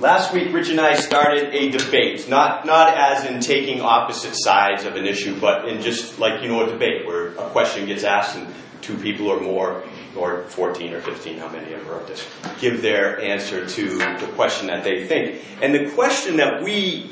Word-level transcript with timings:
Last 0.00 0.32
week, 0.32 0.52
Rich 0.52 0.70
and 0.70 0.80
I 0.80 0.96
started 0.96 1.54
a 1.54 1.70
debate, 1.70 2.28
not, 2.28 2.66
not 2.66 2.96
as 2.96 3.24
in 3.24 3.40
taking 3.40 3.80
opposite 3.80 4.34
sides 4.34 4.84
of 4.84 4.96
an 4.96 5.06
issue, 5.06 5.38
but 5.38 5.68
in 5.68 5.80
just 5.80 6.18
like, 6.18 6.42
you 6.42 6.48
know, 6.48 6.64
a 6.64 6.66
debate 6.66 7.06
where 7.06 7.28
a 7.28 7.48
question 7.50 7.86
gets 7.86 8.02
asked 8.02 8.36
and 8.36 8.52
two 8.80 8.96
people 8.96 9.28
or 9.28 9.40
more, 9.40 9.84
or 10.16 10.42
14 10.48 10.92
or 10.92 11.00
15, 11.00 11.38
how 11.38 11.48
many 11.48 11.72
ever 11.72 11.92
wrote 11.92 12.08
this, 12.08 12.26
give 12.60 12.82
their 12.82 13.20
answer 13.20 13.66
to 13.66 13.98
the 13.98 14.30
question 14.34 14.66
that 14.66 14.82
they 14.82 15.06
think. 15.06 15.40
And 15.62 15.72
the 15.72 15.90
question 15.90 16.36
that 16.38 16.62
we 16.62 17.10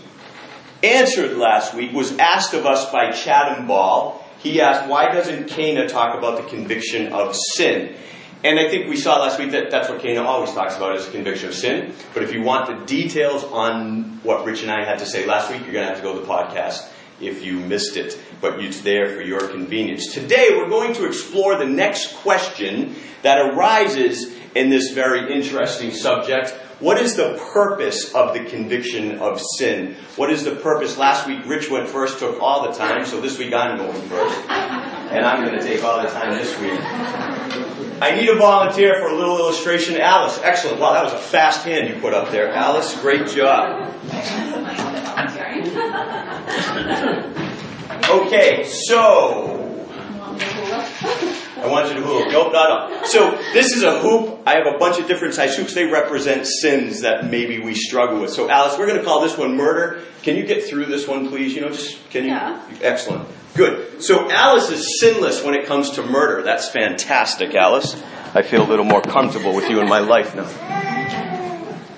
answered 0.83 1.37
last 1.37 1.75
week 1.75 1.93
was 1.93 2.17
asked 2.19 2.55
of 2.55 2.67
us 2.67 2.91
by 2.91 3.13
Chatham 3.13 3.67
Ball. 3.67 4.25
He 4.41 4.61
asked, 4.61 4.89
why 4.89 5.13
doesn't 5.13 5.49
Cana 5.49 5.89
talk 5.89 6.17
about 6.17 6.43
the 6.43 6.49
conviction 6.49 7.13
of 7.13 7.37
sin? 7.37 7.95
And 8.43 8.59
I 8.59 8.71
think 8.71 8.89
we 8.89 8.97
saw 8.97 9.21
last 9.21 9.39
week 9.39 9.51
that 9.51 9.71
that's 9.71 9.91
what 9.91 10.01
Cana 10.01 10.23
always 10.23 10.53
talks 10.53 10.75
about 10.75 10.97
is 10.97 11.07
conviction 11.11 11.49
of 11.51 11.55
sin. 11.55 11.93
But 12.15 12.23
if 12.23 12.33
you 12.33 12.43
want 12.43 12.69
the 12.69 12.87
details 12.87 13.45
on 13.45 14.21
what 14.23 14.47
Rich 14.47 14.63
and 14.63 14.71
I 14.71 14.83
had 14.85 14.99
to 15.01 15.07
say 15.07 15.27
last 15.27 15.51
week, 15.51 15.61
you're 15.63 15.75
going 15.75 15.87
to 15.87 15.93
have 15.93 15.99
to 15.99 16.03
go 16.03 16.15
to 16.15 16.21
the 16.21 16.27
podcast 16.27 16.89
if 17.21 17.45
you 17.45 17.61
missed 17.61 17.99
it. 17.99 18.19
But 18.41 18.61
it's 18.61 18.81
there 18.81 19.15
for 19.15 19.21
your 19.21 19.47
convenience. 19.49 20.15
Today, 20.15 20.49
we're 20.53 20.71
going 20.71 20.95
to 20.95 21.05
explore 21.05 21.57
the 21.59 21.67
next 21.67 22.17
question 22.17 22.95
that 23.21 23.39
arises 23.39 24.35
in 24.55 24.71
this 24.71 24.93
very 24.93 25.31
interesting 25.31 25.91
subject. 25.91 26.53
What 26.81 26.99
is 26.99 27.17
the 27.17 27.39
purpose 27.53 28.15
of 28.15 28.33
the 28.33 28.43
conviction 28.45 29.19
of 29.19 29.39
sin? 29.59 29.97
What 30.17 30.31
is 30.31 30.45
the 30.45 30.57
purpose? 30.57 30.97
Last 30.97 31.27
week, 31.27 31.45
Rich 31.45 31.71
went 31.71 31.91
first, 31.91 32.19
took 32.19 32.41
all 32.41 32.71
the 32.71 32.73
time, 32.73 33.05
so 33.05 33.21
this 33.21 33.39
week 33.39 33.53
I'm 33.53 33.77
going 33.77 34.01
first. 34.09 34.49
And 34.49 35.27
I'm 35.27 35.45
going 35.45 35.59
to 35.59 35.63
take 35.63 35.85
all 35.85 36.01
the 36.01 36.09
time 36.09 36.33
this 36.33 36.59
week. 36.59 37.80
I 38.01 38.15
need 38.15 38.29
a 38.29 38.37
volunteer 38.37 38.99
for 39.01 39.09
a 39.09 39.15
little 39.15 39.39
illustration. 39.39 40.01
Alice, 40.01 40.39
excellent. 40.43 40.81
Wow, 40.81 40.95
that 40.95 41.05
was 41.05 41.13
a 41.13 41.19
fast 41.19 41.65
hand 41.65 41.89
you 41.89 42.01
put 42.01 42.15
up 42.15 42.31
there. 42.31 42.53
Alice, 42.53 42.99
great 43.01 43.29
job. 43.29 43.95
Okay, 48.11 48.65
so 48.65 49.61
I 51.61 51.67
want 51.67 51.89
you 51.89 51.95
to 51.95 52.03
hoop. 52.03 52.33
Nope, 52.33 52.53
not 52.53 52.71
up. 52.71 53.07
So 53.07 53.31
this 53.53 53.75
is 53.77 53.83
a 53.83 54.01
hoop. 54.01 54.41
I 54.47 54.55
have 54.55 54.67
a 54.67 54.79
bunch 54.79 54.99
of 54.99 55.07
different 55.07 55.35
size 55.35 55.57
hoops. 55.57 55.75
They 55.75 55.85
represent 55.85 56.47
sins 56.47 57.03
that 57.03 57.29
maybe 57.31 57.59
we 57.59 57.75
struggle 57.75 58.21
with. 58.21 58.31
So 58.31 58.49
Alice, 58.49 58.79
we're 58.79 58.87
going 58.87 58.99
to 58.99 59.05
call 59.05 59.21
this 59.21 59.37
one 59.37 59.57
murder. 59.57 60.03
Can 60.23 60.37
you 60.37 60.47
get 60.47 60.65
through 60.65 60.87
this 60.87 61.07
one, 61.07 61.29
please? 61.29 61.55
You 61.55 61.61
know, 61.61 61.69
just 61.69 61.99
can 62.11 62.25
you? 62.25 62.31
Yeah. 62.31 62.63
Excellent. 62.81 63.29
Good. 63.55 64.03
So 64.03 64.31
Alice 64.31 64.71
is 64.71 65.01
sinless 65.01 65.45
when 65.45 65.55
it 65.55 65.67
comes 65.67 65.91
to 65.91 66.03
murder. 66.03 66.43
That's 66.43 66.69
fantastic, 66.71 67.55
Alice. 67.55 68.01
I 68.33 68.43
feel 68.43 68.63
a 68.63 68.69
little 68.69 68.85
more 68.85 69.03
comfortable 69.03 69.55
with 69.55 69.69
you 69.69 69.81
in 69.81 69.89
my 69.89 69.99
life 69.99 70.35
now. 70.35 70.49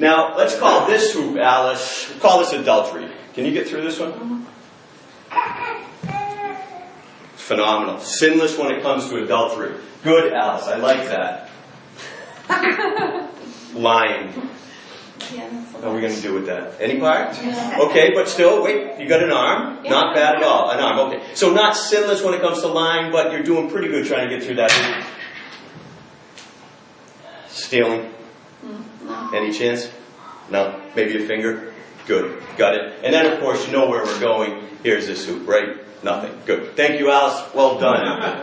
Now 0.01 0.37
let's 0.37 0.59
call 0.59 0.87
this 0.87 1.13
hoop, 1.13 1.37
Alice. 1.37 2.13
Call 2.21 2.41
this 2.41 2.53
adultery. 2.53 3.09
Can 3.35 3.45
you 3.45 3.53
get 3.53 3.69
through 3.69 3.83
this 3.83 4.01
one? 4.01 4.13
Uh-huh. 4.13 5.72
Phenomenal. 7.47 7.98
Sinless 7.98 8.57
when 8.57 8.71
it 8.71 8.83
comes 8.83 9.09
to 9.09 9.23
adultery. 9.23 9.75
Good, 10.05 10.33
Alice. 10.33 10.69
I 10.69 10.77
like 10.77 11.09
that. 11.09 11.51
Lying. 13.75 14.33
Yeah, 15.34 15.49
What 15.73 15.84
are 15.84 15.93
we 15.95 16.01
going 16.01 16.15
to 16.15 16.21
do 16.21 16.34
with 16.34 16.47
that? 16.47 16.81
Any 16.81 17.01
part? 17.01 17.37
Okay, 17.41 18.12
but 18.15 18.29
still, 18.29 18.62
wait, 18.62 19.01
you 19.01 19.09
got 19.09 19.23
an 19.25 19.33
arm? 19.33 19.81
Yeah. 19.84 19.91
Not 19.91 20.15
bad 20.15 20.37
at 20.37 20.43
all. 20.45 20.71
An 20.71 20.79
arm, 20.79 20.99
okay. 21.11 21.34
So 21.34 21.53
not 21.53 21.77
sinless 21.77 22.23
when 22.23 22.34
it 22.34 22.41
comes 22.41 22.61
to 22.61 22.69
lying, 22.69 23.11
but 23.11 23.33
you're 23.33 23.43
doing 23.43 23.69
pretty 23.71 23.89
good 23.89 24.06
trying 24.06 24.29
to 24.29 24.37
get 24.37 24.45
through 24.45 24.56
that. 24.56 25.06
Stealing? 27.49 28.12
No. 29.05 29.31
Any 29.34 29.53
chance? 29.53 29.91
No? 30.49 30.81
Maybe 30.95 31.23
a 31.25 31.27
finger? 31.27 31.73
Good. 32.06 32.41
Got 32.56 32.75
it. 32.75 33.00
And 33.03 33.12
then, 33.12 33.33
of 33.33 33.41
course, 33.41 33.66
you 33.66 33.72
know 33.72 33.89
where 33.89 34.05
we're 34.05 34.21
going. 34.21 34.62
Here's 34.84 35.06
this 35.09 35.27
hoop, 35.27 35.49
right? 35.49 35.78
Nothing. 36.03 36.33
Good. 36.47 36.77
Thank 36.77 36.99
you, 36.99 37.11
Alice. 37.11 37.55
Well 37.55 37.79
done. 37.79 38.43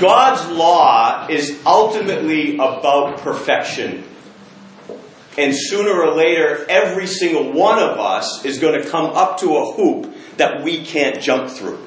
God's 0.00 0.48
law 0.52 1.26
is 1.28 1.60
ultimately 1.66 2.54
about 2.54 3.18
perfection. 3.18 4.04
And 5.36 5.54
sooner 5.54 6.02
or 6.02 6.14
later, 6.14 6.66
every 6.68 7.06
single 7.06 7.52
one 7.52 7.78
of 7.78 7.98
us 7.98 8.44
is 8.44 8.58
going 8.58 8.80
to 8.80 8.88
come 8.88 9.06
up 9.06 9.38
to 9.40 9.56
a 9.56 9.72
hoop 9.72 10.14
that 10.36 10.62
we 10.62 10.84
can't 10.84 11.20
jump 11.20 11.50
through. 11.50 11.80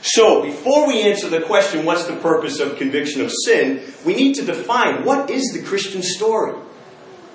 So, 0.00 0.42
before 0.42 0.86
we 0.86 1.02
answer 1.02 1.28
the 1.28 1.40
question, 1.40 1.84
what's 1.84 2.04
the 2.04 2.16
purpose 2.16 2.60
of 2.60 2.76
conviction 2.76 3.20
of 3.20 3.32
sin, 3.44 3.82
we 4.06 4.14
need 4.14 4.34
to 4.34 4.44
define 4.44 5.04
what 5.04 5.28
is 5.28 5.52
the 5.52 5.62
Christian 5.62 6.02
story? 6.02 6.58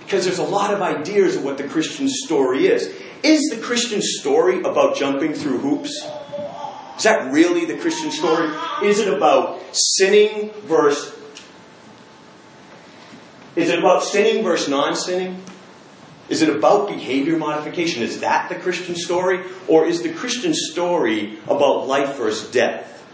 Because 0.03 0.25
there's 0.25 0.39
a 0.39 0.43
lot 0.43 0.73
of 0.73 0.81
ideas 0.81 1.35
of 1.35 1.43
what 1.43 1.57
the 1.57 1.63
Christian 1.63 2.07
story 2.07 2.67
is. 2.67 2.93
Is 3.23 3.49
the 3.49 3.61
Christian 3.61 4.01
story 4.01 4.59
about 4.59 4.95
jumping 4.95 5.33
through 5.33 5.59
hoops? 5.59 5.91
Is 6.97 7.03
that 7.03 7.31
really 7.31 7.65
the 7.65 7.77
Christian 7.77 8.11
story? 8.11 8.49
Is 8.83 8.99
it 8.99 9.11
about 9.11 9.59
sinning 9.71 10.51
versus 10.63 11.13
Is 13.55 13.69
it 13.69 13.79
about 13.79 14.03
sinning 14.03 14.43
versus 14.43 14.69
non-sinning? 14.69 15.41
Is 16.29 16.41
it 16.41 16.49
about 16.49 16.87
behavior 16.87 17.37
modification? 17.37 18.01
Is 18.01 18.21
that 18.21 18.49
the 18.49 18.55
Christian 18.55 18.95
story? 18.95 19.41
Or 19.67 19.85
is 19.85 20.01
the 20.01 20.13
Christian 20.13 20.53
story 20.53 21.37
about 21.45 21.87
life 21.87 22.17
versus 22.17 22.49
death 22.49 23.05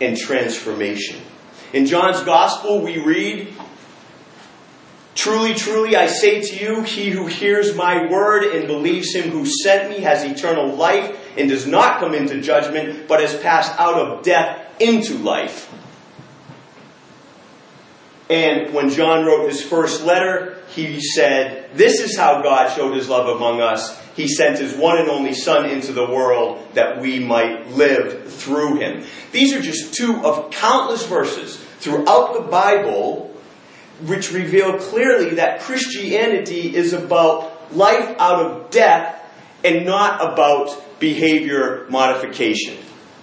and 0.00 0.16
transformation? 0.16 1.20
In 1.72 1.86
John's 1.86 2.22
Gospel, 2.22 2.80
we 2.80 2.98
read, 2.98 3.52
Truly, 5.18 5.54
truly, 5.54 5.96
I 5.96 6.06
say 6.06 6.42
to 6.42 6.64
you, 6.64 6.82
he 6.84 7.10
who 7.10 7.26
hears 7.26 7.74
my 7.74 8.06
word 8.06 8.44
and 8.54 8.68
believes 8.68 9.12
him 9.12 9.30
who 9.30 9.46
sent 9.46 9.90
me 9.90 9.98
has 10.02 10.22
eternal 10.22 10.76
life 10.76 11.18
and 11.36 11.48
does 11.48 11.66
not 11.66 11.98
come 11.98 12.14
into 12.14 12.40
judgment, 12.40 13.08
but 13.08 13.20
has 13.20 13.36
passed 13.36 13.76
out 13.80 13.94
of 13.94 14.22
death 14.22 14.64
into 14.78 15.18
life. 15.18 15.74
And 18.30 18.72
when 18.72 18.90
John 18.90 19.26
wrote 19.26 19.48
his 19.48 19.60
first 19.60 20.04
letter, 20.04 20.62
he 20.68 21.00
said, 21.00 21.70
This 21.74 21.98
is 21.98 22.16
how 22.16 22.40
God 22.40 22.72
showed 22.76 22.94
his 22.94 23.08
love 23.08 23.26
among 23.26 23.60
us. 23.60 24.00
He 24.14 24.28
sent 24.28 24.60
his 24.60 24.76
one 24.76 24.98
and 24.98 25.08
only 25.08 25.34
Son 25.34 25.68
into 25.68 25.92
the 25.92 26.06
world 26.06 26.64
that 26.74 27.00
we 27.00 27.18
might 27.18 27.70
live 27.70 28.32
through 28.32 28.76
him. 28.76 29.04
These 29.32 29.52
are 29.52 29.60
just 29.60 29.94
two 29.94 30.24
of 30.24 30.52
countless 30.52 31.04
verses 31.06 31.56
throughout 31.80 32.34
the 32.34 32.42
Bible 32.48 33.27
which 34.06 34.32
reveal 34.32 34.78
clearly 34.78 35.36
that 35.36 35.60
Christianity 35.60 36.74
is 36.74 36.92
about 36.92 37.74
life 37.74 38.16
out 38.18 38.44
of 38.44 38.70
death 38.70 39.22
and 39.64 39.84
not 39.84 40.32
about 40.32 41.00
behavior 41.00 41.86
modification. 41.88 42.76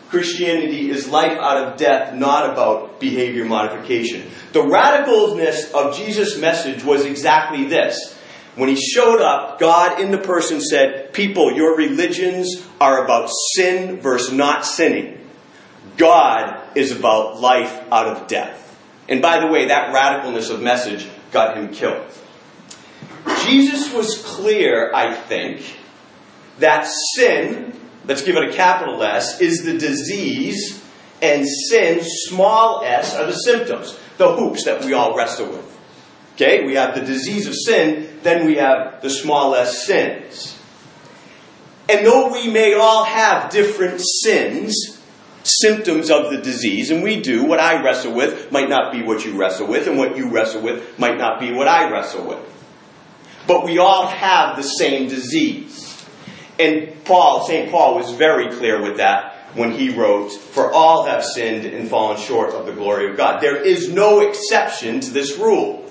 Christianity 0.09 0.90
is 0.90 1.08
life 1.08 1.38
out 1.38 1.58
of 1.58 1.78
death, 1.78 2.14
not 2.14 2.50
about 2.52 3.00
behavior 3.00 3.46
modification. 3.46 4.30
The 4.53 4.62
radicalness 4.62 5.74
of 5.74 5.97
Jesus' 5.97 6.38
message 6.38 6.84
was 6.84 7.06
exactly 7.06 7.66
this. 7.66 8.14
When 8.56 8.69
he 8.69 8.75
showed 8.75 9.22
up, 9.22 9.59
God 9.59 10.00
in 10.00 10.12
the 10.12 10.18
person 10.18 10.62
said, 10.62 11.12
People, 11.12 11.52
your 11.52 11.75
religions 11.75 12.66
are 12.80 13.03
about 13.03 13.30
sin 13.56 14.00
versus 14.00 14.31
not 14.31 14.66
sinning. 14.66 15.19
God 15.97 16.62
is 16.75 16.91
about 16.91 17.41
life 17.41 17.84
out 17.91 18.08
of 18.08 18.28
death. 18.28 18.65
And 19.08 19.22
by 19.22 19.40
the 19.40 19.48
way, 19.48 19.68
that 19.68 19.94
radicalness 19.94 20.50
of 20.50 20.62
message 20.62 21.08
got 21.32 21.58
him 21.58 21.74
killed. 21.74 22.06
Jesus 23.46 23.94
was 23.94 24.22
clear, 24.24 24.92
I 24.94 25.14
think, 25.14 25.80
that 26.60 26.88
sin, 27.16 27.80
let's 28.06 28.24
give 28.24 28.36
it 28.36 28.50
a 28.50 28.54
capital 28.54 29.02
S, 29.04 29.42
is 29.42 29.64
the 29.64 29.78
disease, 29.78 30.84
and 31.22 31.46
sin, 31.47 32.00
small 32.02 32.84
s, 32.84 33.16
are 33.16 33.26
the 33.26 33.34
symptoms, 33.34 33.97
the 34.18 34.35
hoops 34.35 34.66
that 34.66 34.84
we 34.84 34.94
all 34.94 35.16
wrestle 35.16 35.50
with. 35.50 35.72
Okay, 36.34 36.66
we 36.66 36.76
have 36.76 36.96
the 36.96 37.02
disease 37.02 37.47
of 37.47 37.56
sin, 37.56 38.20
then 38.24 38.46
we 38.46 38.56
have 38.56 39.02
the 39.02 39.09
small 39.09 39.56
s 39.56 39.85
sins. 39.85 40.59
And 41.88 42.06
though 42.06 42.32
we 42.32 42.50
may 42.50 42.74
all 42.74 43.03
have 43.03 43.52
different 43.52 44.02
sins, 44.02 44.95
symptoms 45.46 46.09
of 46.09 46.32
the 46.32 46.38
disease, 46.38 46.90
and 46.90 47.03
we 47.03 47.22
do. 47.22 47.46
What 47.46 47.59
I 47.59 47.82
wrestle 47.84 48.14
with 48.14 48.52
might 48.52 48.68
not 48.68 48.92
be 48.92 49.03
what 49.03 49.24
you 49.24 49.38
wrestle 49.38 49.68
with, 49.68 49.88
and 49.88 49.97
what 49.97 50.18
you 50.18 50.30
wrestle 50.30 50.62
with 50.62 50.97
might 51.00 51.18
not 51.18 51.40
be 51.40 51.53
what 51.53 51.68
I 51.68 51.90
wrestle 51.92 52.28
with. 52.28 52.40
But 53.47 53.64
we 53.64 53.78
all 53.78 54.08
have 54.08 54.58
the 54.58 54.64
same 54.64 55.08
disease. 55.08 56.06
And 56.59 57.03
Paul, 57.06 57.46
St. 57.46 57.70
Paul, 57.70 57.96
was 57.96 58.12
very 58.12 58.56
clear 58.56 58.82
with 58.82 58.97
that 58.97 59.36
when 59.53 59.72
he 59.72 59.90
wrote, 59.90 60.32
For 60.32 60.72
all 60.72 61.06
have 61.06 61.24
sinned 61.24 61.66
and 61.66 61.90
fallen 61.90 62.18
short 62.18 62.52
of 62.52 62.66
the 62.66 62.74
glory 62.74 63.09
of 63.09 63.18
God. 63.18 63.41
There 63.41 63.62
is 63.62 63.91
no 63.91 64.22
exception 64.22 65.00
to 65.02 65.12
this 65.12 65.38
rule. 65.38 65.84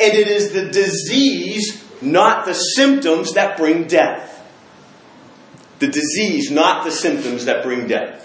And 0.00 0.12
it 0.12 0.28
is 0.28 0.52
the 0.52 0.70
disease, 0.70 1.84
not 2.02 2.44
the 2.44 2.54
symptoms, 2.54 3.34
that 3.34 3.56
bring 3.56 3.86
death. 3.86 4.32
The 5.78 5.86
disease, 5.88 6.50
not 6.50 6.84
the 6.84 6.90
symptoms, 6.90 7.44
that 7.46 7.62
bring 7.62 7.86
death. 7.86 8.24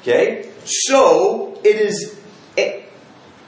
Okay? 0.00 0.50
So 0.64 1.58
it 1.64 1.76
is 1.76 2.20
it, 2.56 2.90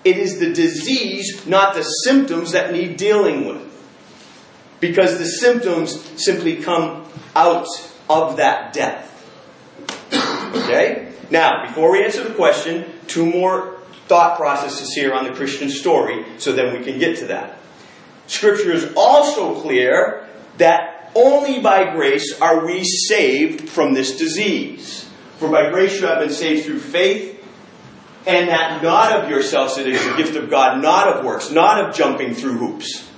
it 0.05 0.17
is 0.17 0.39
the 0.39 0.53
disease, 0.53 1.47
not 1.47 1.75
the 1.75 1.83
symptoms 1.83 2.53
that 2.53 2.73
need 2.73 2.97
dealing 2.97 3.47
with. 3.47 3.69
Because 4.81 5.19
the 5.19 5.27
symptoms 5.27 5.95
simply 6.23 6.57
come 6.57 7.05
out 7.37 7.67
of 8.11 8.37
that 8.37 8.73
death. 8.73 9.09
Okay? 10.55 11.13
Now, 11.31 11.67
before 11.67 11.93
we 11.93 12.05
answer 12.05 12.25
the 12.25 12.35
question, 12.35 12.85
two 13.07 13.25
more 13.25 13.79
thought 14.07 14.37
processes 14.37 14.93
here 14.93 15.15
on 15.15 15.25
the 15.25 15.33
Christian 15.33 15.71
story, 15.71 16.25
so 16.39 16.53
then 16.53 16.77
we 16.77 16.85
can 16.85 16.99
get 16.99 17.19
to 17.19 17.27
that. 17.27 17.59
Scripture 18.27 18.73
is 18.73 18.93
also 18.97 19.61
clear 19.61 20.29
that 20.59 21.11
only 21.15 21.61
by 21.61 21.93
grace 21.93 22.39
are 22.41 22.67
we 22.67 22.85
saved 22.85 23.69
from 23.69 23.95
this 23.95 24.19
disease. 24.19 25.09
For 25.43 25.51
by 25.51 25.71
grace 25.71 26.01
you 26.01 26.07
have 26.07 26.21
been 26.21 26.31
saved 26.31 26.67
through 26.67 26.79
faith, 26.79 27.45
and 28.29 28.49
that 28.49 28.81
not 28.81 29.11
of 29.11 29.29
yourselves, 29.29 29.77
it 29.77 29.89
is 29.89 30.01
the 30.07 30.15
gift 30.15 30.37
of 30.37 30.49
God, 30.49 30.81
not 30.81 31.09
of 31.09 31.25
works, 31.25 31.51
not 31.51 31.85
of 31.85 31.97
jumping 31.97 32.37
through 32.37 32.59
hoops, 32.59 33.11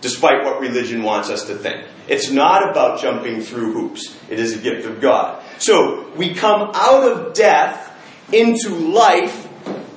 despite 0.00 0.42
what 0.42 0.60
religion 0.60 1.04
wants 1.04 1.30
us 1.30 1.44
to 1.46 1.54
think. 1.54 1.86
It's 2.08 2.32
not 2.32 2.68
about 2.68 3.00
jumping 3.00 3.40
through 3.40 3.72
hoops, 3.72 4.18
it 4.28 4.40
is 4.40 4.56
a 4.56 4.58
gift 4.58 4.84
of 4.84 5.00
God. 5.00 5.40
So, 5.58 6.10
we 6.16 6.34
come 6.34 6.72
out 6.74 7.04
of 7.04 7.34
death 7.34 7.96
into 8.32 8.70
life 8.70 9.48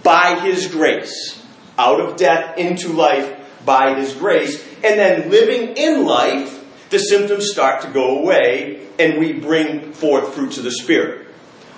by 0.04 0.39
His 0.42 0.68
grace. 0.68 1.44
Out 1.75 2.01
of 2.01 2.18
death 2.18 2.60
into 2.60 2.89
life 2.89 3.66
by 3.66 3.95
His 3.95 4.13
grace. 4.13 4.63
And 4.83 5.00
then 5.00 5.31
living 5.31 5.75
in 5.75 6.06
life, 6.06 6.55
the 6.89 6.99
symptoms 6.99 7.51
start 7.51 7.81
to 7.81 7.89
go 7.89 8.19
away 8.19 8.87
and 8.99 9.19
we 9.19 9.33
bring 9.33 9.93
forth 9.93 10.33
fruits 10.33 10.57
of 10.57 10.63
the 10.63 10.71
Spirit. 10.71 11.27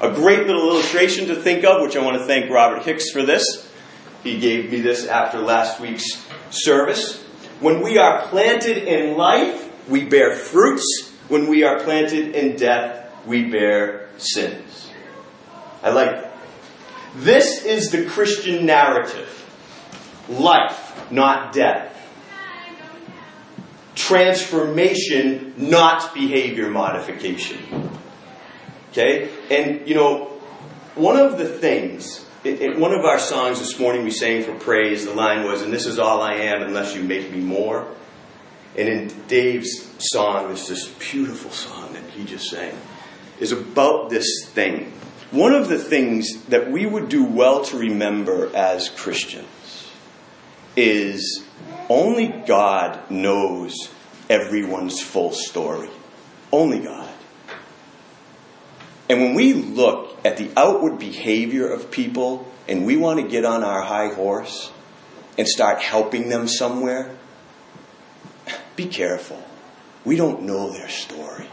A 0.02 0.12
great 0.12 0.46
little 0.46 0.70
illustration 0.70 1.28
to 1.28 1.36
think 1.36 1.64
of, 1.64 1.82
which 1.82 1.96
I 1.96 2.04
want 2.04 2.18
to 2.18 2.26
thank 2.26 2.52
Robert 2.52 2.84
Hicks 2.84 3.10
for 3.12 3.24
this. 3.24 3.72
He 4.24 4.40
gave 4.40 4.72
me 4.72 4.82
this 4.82 5.08
after 5.08 5.40
last 5.40 5.80
week's 5.80 6.28
service. 6.50 7.24
When 7.60 7.82
we 7.82 7.98
are 7.98 8.28
planted 8.28 8.78
in 8.78 9.18
life, 9.18 9.72
we 9.90 10.06
bear 10.06 10.36
fruits. 10.36 11.12
When 11.28 11.48
we 11.48 11.64
are 11.64 11.80
planted 11.80 12.36
in 12.36 12.56
death, 12.58 13.12
we 13.26 13.50
bear 13.50 14.10
sins. 14.18 14.92
I 15.82 15.90
like 15.90 16.12
that. 16.12 16.38
This 17.16 17.66
is 17.66 17.90
the 17.90 18.06
Christian 18.06 18.66
narrative 18.66 19.34
life, 20.30 21.12
not 21.12 21.54
death. 21.54 21.97
Transformation, 23.98 25.56
not 25.58 26.14
behavior 26.14 26.70
modification. 26.70 27.58
Okay? 28.92 29.30
And, 29.50 29.88
you 29.88 29.96
know, 29.96 30.26
one 30.94 31.18
of 31.18 31.40
the 31.40 31.48
things, 31.48 32.24
in 32.44 32.80
one 32.80 32.94
of 32.94 33.06
our 33.06 33.18
songs 33.18 33.60
this 33.60 33.80
morning 33.80 34.04
we 34.04 34.12
sang 34.12 34.44
for 34.44 34.54
praise, 34.54 35.06
the 35.06 35.16
line 35.16 35.46
was, 35.46 35.64
and 35.64 35.74
this 35.74 35.88
is 35.88 35.98
all 35.98 36.22
I 36.22 36.34
am 36.34 36.62
unless 36.62 36.96
you 36.96 37.02
make 37.02 37.32
me 37.32 37.40
more. 37.40 37.88
And 38.78 38.88
in 38.88 39.08
Dave's 39.28 39.90
song, 39.98 40.50
this 40.50 40.68
this 40.68 40.88
beautiful 40.88 41.50
song 41.50 41.94
that 41.94 42.04
he 42.12 42.24
just 42.24 42.52
sang, 42.52 42.78
is 43.40 43.52
about 43.52 44.12
this 44.12 44.46
thing. 44.46 44.94
One 45.32 45.56
of 45.56 45.70
the 45.70 45.80
things 45.80 46.44
that 46.46 46.70
we 46.72 46.86
would 46.86 47.10
do 47.10 47.26
well 47.26 47.64
to 47.66 47.78
remember 47.78 48.56
as 48.56 48.90
Christians 48.90 49.87
is 50.78 51.44
only 51.90 52.28
God 52.28 53.10
knows 53.12 53.90
everyone's 54.30 55.02
full 55.02 55.32
story. 55.32 55.90
Only 56.52 56.80
God. 56.80 57.10
And 59.10 59.22
when 59.22 59.36
we 59.36 59.54
look 59.54 60.18
at 60.24 60.38
the 60.38 60.50
outward 60.56 61.00
behavior 61.00 61.68
of 61.68 61.92
people 61.92 62.50
and 62.68 62.86
we 62.86 62.98
want 62.98 63.20
to 63.20 63.28
get 63.28 63.46
on 63.46 63.64
our 63.64 63.82
high 63.82 64.14
horse 64.14 64.72
and 65.38 65.48
start 65.48 65.82
helping 65.82 66.30
them 66.30 66.48
somewhere, 66.48 67.16
be 68.76 68.86
careful. 68.86 69.42
We 70.06 70.16
don't 70.16 70.44
know 70.44 70.72
their 70.72 70.90
story. 70.90 71.48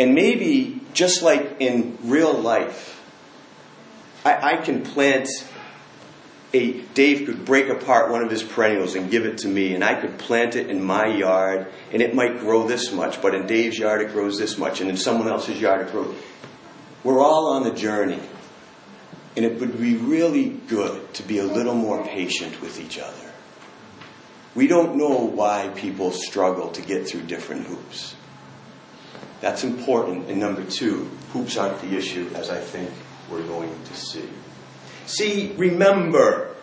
And 0.00 0.14
maybe, 0.14 0.80
just 0.94 1.22
like 1.22 1.56
in 1.60 1.98
real 2.02 2.32
life, 2.32 3.00
I, 4.24 4.54
I 4.54 4.56
can 4.56 4.82
plant 4.82 5.28
a, 6.54 6.72
Dave 6.94 7.26
could 7.26 7.44
break 7.44 7.68
apart 7.68 8.10
one 8.10 8.22
of 8.22 8.30
his 8.30 8.42
perennials 8.42 8.94
and 8.94 9.10
give 9.10 9.24
it 9.24 9.38
to 9.38 9.48
me, 9.48 9.74
and 9.74 9.82
I 9.82 10.00
could 10.00 10.18
plant 10.18 10.54
it 10.56 10.68
in 10.68 10.82
my 10.82 11.06
yard, 11.06 11.66
and 11.92 12.02
it 12.02 12.14
might 12.14 12.38
grow 12.38 12.66
this 12.66 12.92
much, 12.92 13.22
but 13.22 13.34
in 13.34 13.46
Dave's 13.46 13.78
yard 13.78 14.02
it 14.02 14.12
grows 14.12 14.38
this 14.38 14.58
much, 14.58 14.80
and 14.80 14.90
in 14.90 14.96
someone 14.96 15.28
else's 15.28 15.60
yard 15.60 15.86
it 15.86 15.92
grows. 15.92 16.14
We're 17.02 17.20
all 17.20 17.52
on 17.52 17.64
the 17.64 17.72
journey, 17.72 18.20
and 19.34 19.44
it 19.44 19.58
would 19.60 19.80
be 19.80 19.96
really 19.96 20.50
good 20.50 21.14
to 21.14 21.22
be 21.22 21.38
a 21.38 21.44
little 21.44 21.74
more 21.74 22.04
patient 22.04 22.60
with 22.60 22.78
each 22.78 22.98
other. 22.98 23.32
We 24.54 24.66
don't 24.66 24.96
know 24.96 25.16
why 25.16 25.70
people 25.74 26.12
struggle 26.12 26.70
to 26.72 26.82
get 26.82 27.08
through 27.08 27.22
different 27.22 27.66
hoops. 27.66 28.14
That's 29.40 29.64
important. 29.64 30.28
And 30.28 30.38
number 30.38 30.62
two, 30.62 31.10
hoops 31.32 31.56
aren't 31.56 31.80
the 31.80 31.96
issue, 31.96 32.30
as 32.34 32.50
I 32.50 32.60
think 32.60 32.90
we're 33.30 33.46
going 33.46 33.74
to 33.84 33.94
see. 33.94 34.28
See, 35.06 35.52
remember, 35.56 36.54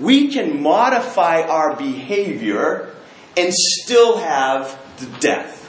we 0.00 0.32
can 0.32 0.62
modify 0.62 1.42
our 1.42 1.76
behavior 1.76 2.94
and 3.36 3.52
still 3.52 4.18
have 4.18 4.78
the 4.98 5.06
death. 5.20 5.64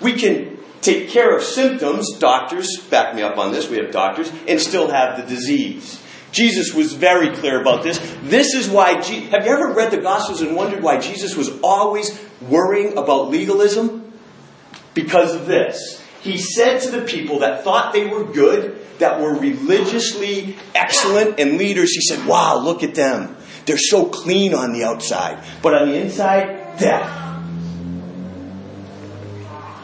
We 0.00 0.14
can 0.14 0.58
take 0.80 1.10
care 1.10 1.36
of 1.36 1.42
symptoms, 1.42 2.16
doctors 2.18 2.76
back 2.90 3.14
me 3.14 3.22
up 3.22 3.38
on 3.38 3.52
this, 3.52 3.68
we 3.68 3.76
have 3.76 3.92
doctors, 3.92 4.32
and 4.48 4.60
still 4.60 4.90
have 4.90 5.16
the 5.16 5.22
disease. 5.22 6.02
Jesus 6.32 6.74
was 6.74 6.94
very 6.94 7.30
clear 7.36 7.60
about 7.60 7.82
this. 7.82 7.98
This 8.22 8.54
is 8.54 8.68
why, 8.68 9.00
Je- 9.00 9.26
have 9.26 9.44
you 9.44 9.52
ever 9.52 9.72
read 9.74 9.90
the 9.90 9.98
Gospels 9.98 10.40
and 10.40 10.56
wondered 10.56 10.82
why 10.82 10.98
Jesus 10.98 11.36
was 11.36 11.50
always 11.62 12.18
worrying 12.40 12.96
about 12.96 13.30
legalism? 13.30 14.12
Because 14.94 15.34
of 15.34 15.46
this. 15.46 16.02
He 16.22 16.38
said 16.38 16.80
to 16.82 16.90
the 16.90 17.02
people 17.02 17.40
that 17.40 17.64
thought 17.64 17.92
they 17.92 18.06
were 18.06 18.24
good, 18.24 18.81
that 19.02 19.20
were 19.20 19.34
religiously 19.34 20.56
excellent 20.76 21.40
and 21.40 21.58
leaders, 21.58 21.92
he 21.92 22.00
said, 22.00 22.24
Wow, 22.24 22.58
look 22.58 22.84
at 22.84 22.94
them. 22.94 23.36
They're 23.66 23.76
so 23.76 24.06
clean 24.06 24.54
on 24.54 24.72
the 24.72 24.84
outside, 24.84 25.44
but 25.60 25.74
on 25.74 25.88
the 25.88 25.96
inside, 25.96 26.78
death. 26.78 27.18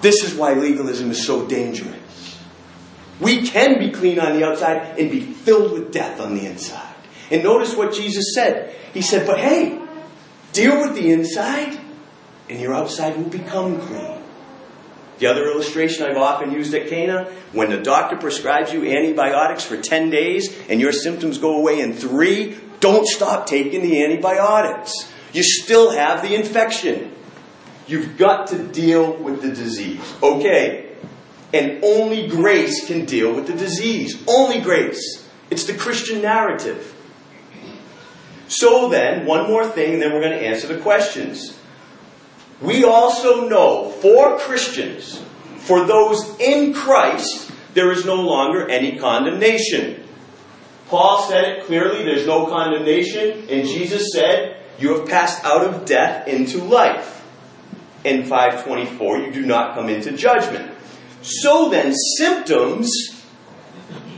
This 0.03 0.23
is 0.23 0.35
why 0.35 0.55
legalism 0.55 1.11
is 1.11 1.26
so 1.26 1.47
dangerous. 1.47 1.96
We 3.19 3.46
can 3.48 3.81
be 3.81 3.91
clean 3.91 4.20
on 4.20 4.39
the 4.39 4.46
outside 4.46 4.98
and 4.98 5.10
be 5.10 5.20
filled 5.20 5.72
with 5.72 5.93
death 5.93 6.20
on 6.20 6.37
the 6.37 6.46
inside. 6.46 6.94
And 7.32 7.43
notice 7.43 7.77
what 7.77 7.93
Jesus 7.93 8.32
said. 8.34 8.75
He 8.94 9.03
said, 9.03 9.27
But 9.27 9.41
hey, 9.41 9.81
deal 10.53 10.81
with 10.81 10.94
the 10.94 11.10
inside, 11.10 11.77
and 12.48 12.60
your 12.60 12.72
outside 12.72 13.17
will 13.17 13.25
become 13.25 13.81
clean. 13.81 14.18
The 15.19 15.27
other 15.27 15.46
illustration 15.46 16.06
I've 16.06 16.17
often 16.17 16.53
used 16.53 16.72
at 16.75 16.89
Cana 16.89 17.25
when 17.53 17.70
the 17.70 17.79
doctor 17.79 18.17
prescribes 18.17 18.72
you 18.72 18.84
antibiotics 18.84 19.65
for 19.65 19.77
10 19.77 20.10
days 20.10 20.56
and 20.69 20.81
your 20.81 20.93
symptoms 20.93 21.39
go 21.39 21.56
away 21.56 21.81
in 21.81 21.93
three, 21.93 22.56
don't 22.81 23.06
stop 23.06 23.46
taking 23.46 23.82
the 23.82 24.05
antibiotics. 24.05 25.13
You 25.32 25.43
still 25.43 25.91
have 25.91 26.22
the 26.22 26.34
infection. 26.34 27.13
You've 27.87 28.17
got 28.17 28.48
to 28.48 28.58
deal 28.58 29.13
with 29.13 29.43
the 29.43 29.48
disease. 29.48 30.01
Okay. 30.22 30.93
And 31.53 31.82
only 31.82 32.29
grace 32.29 32.87
can 32.87 33.05
deal 33.05 33.34
with 33.34 33.46
the 33.46 33.55
disease. 33.55 34.22
Only 34.29 34.60
grace. 34.60 35.27
It's 35.51 35.65
the 35.65 35.75
Christian 35.75 36.22
narrative. 36.22 36.94
So 38.48 38.89
then, 38.89 39.27
one 39.27 39.46
more 39.48 39.67
thing, 39.67 39.94
and 39.94 40.03
then 40.03 40.13
we're 40.13 40.20
going 40.20 40.39
to 40.39 40.46
answer 40.46 40.67
the 40.67 40.81
questions. 40.81 41.57
We 42.60 42.84
also 42.84 43.48
know 43.48 43.91
for 43.91 44.38
Christians, 44.38 45.22
for 45.58 45.86
those 45.86 46.38
in 46.41 46.74
Christ, 46.74 47.53
there 47.74 47.93
is 47.93 48.05
no 48.05 48.17
longer 48.17 48.69
any 48.69 48.98
condemnation. 48.98 50.05
Paul 50.88 51.22
said 51.29 51.44
it 51.44 51.67
clearly 51.67 52.05
there's 52.05 52.27
no 52.27 52.46
condemnation, 52.46 53.46
and 53.48 53.69
Jesus 53.69 54.10
said, 54.12 54.60
You 54.79 54.98
have 54.98 55.08
passed 55.08 55.44
out 55.44 55.67
of 55.67 55.84
death 55.84 56.27
into 56.27 56.62
life. 56.62 57.15
In 58.05 58.24
524, 58.24 59.19
you 59.19 59.32
do 59.32 59.44
not 59.44 59.74
come 59.74 59.88
into 59.88 60.12
judgment. 60.12 60.72
So 61.20 61.69
then, 61.69 61.94
symptoms 62.17 62.91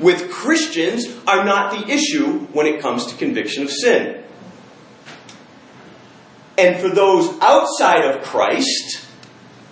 with 0.00 0.30
Christians 0.30 1.06
are 1.26 1.44
not 1.44 1.72
the 1.72 1.92
issue 1.92 2.46
when 2.52 2.66
it 2.66 2.80
comes 2.80 3.06
to 3.06 3.16
conviction 3.16 3.64
of 3.64 3.70
sin. 3.70 4.22
And 6.60 6.78
for 6.78 6.90
those 6.90 7.26
outside 7.40 8.04
of 8.04 8.22
Christ, 8.22 9.06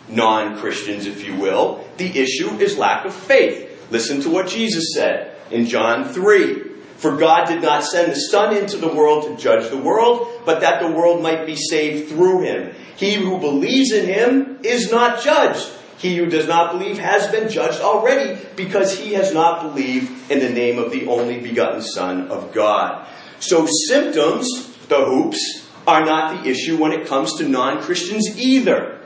non 0.09 0.59
Christians, 0.59 1.05
if 1.05 1.23
you 1.23 1.37
will, 1.37 1.85
the 1.99 2.19
issue 2.19 2.49
is 2.57 2.79
lack 2.79 3.05
of 3.05 3.13
faith. 3.13 3.87
Listen 3.91 4.23
to 4.23 4.31
what 4.31 4.49
Jesus 4.49 4.95
said 4.95 5.37
in 5.51 5.67
John 5.67 6.09
3. 6.09 6.63
For 6.97 7.19
God 7.19 7.47
did 7.47 7.61
not 7.61 7.85
send 7.85 8.13
the 8.13 8.17
Son 8.17 8.57
into 8.57 8.79
the 8.79 8.89
world 8.89 9.25
to 9.25 9.37
judge 9.37 9.69
the 9.69 9.77
world, 9.77 10.43
but 10.47 10.63
that 10.63 10.81
the 10.81 10.91
world 10.91 11.23
might 11.23 11.45
be 11.45 11.57
saved 11.57 12.09
through 12.09 12.41
him. 12.41 12.75
He 12.97 13.15
who 13.15 13.39
believes 13.39 13.93
in 13.93 14.07
him 14.07 14.59
is 14.63 14.91
not 14.91 15.23
judged. 15.23 15.71
He 15.99 16.17
who 16.17 16.27
does 16.27 16.49
not 16.49 16.73
believe 16.73 16.99
has 16.99 17.31
been 17.31 17.51
judged 17.51 17.83
already 17.83 18.41
because 18.57 18.99
he 18.99 19.13
has 19.13 19.35
not 19.35 19.63
believed 19.63 20.31
in 20.31 20.39
the 20.39 20.49
name 20.49 20.79
of 20.79 20.91
the 20.91 21.07
only 21.07 21.39
begotten 21.39 21.83
Son 21.83 22.29
of 22.29 22.55
God. 22.55 23.07
So 23.41 23.69
symptoms, 23.87 24.49
the 24.89 25.05
hoops, 25.05 25.68
are 25.89 26.05
not 26.05 26.37
the 26.37 26.51
issue 26.51 26.77
when 26.77 26.93
it 26.93 27.07
comes 27.07 27.39
to 27.39 27.49
non 27.49 27.83
Christians 27.83 28.39
either, 28.39 29.01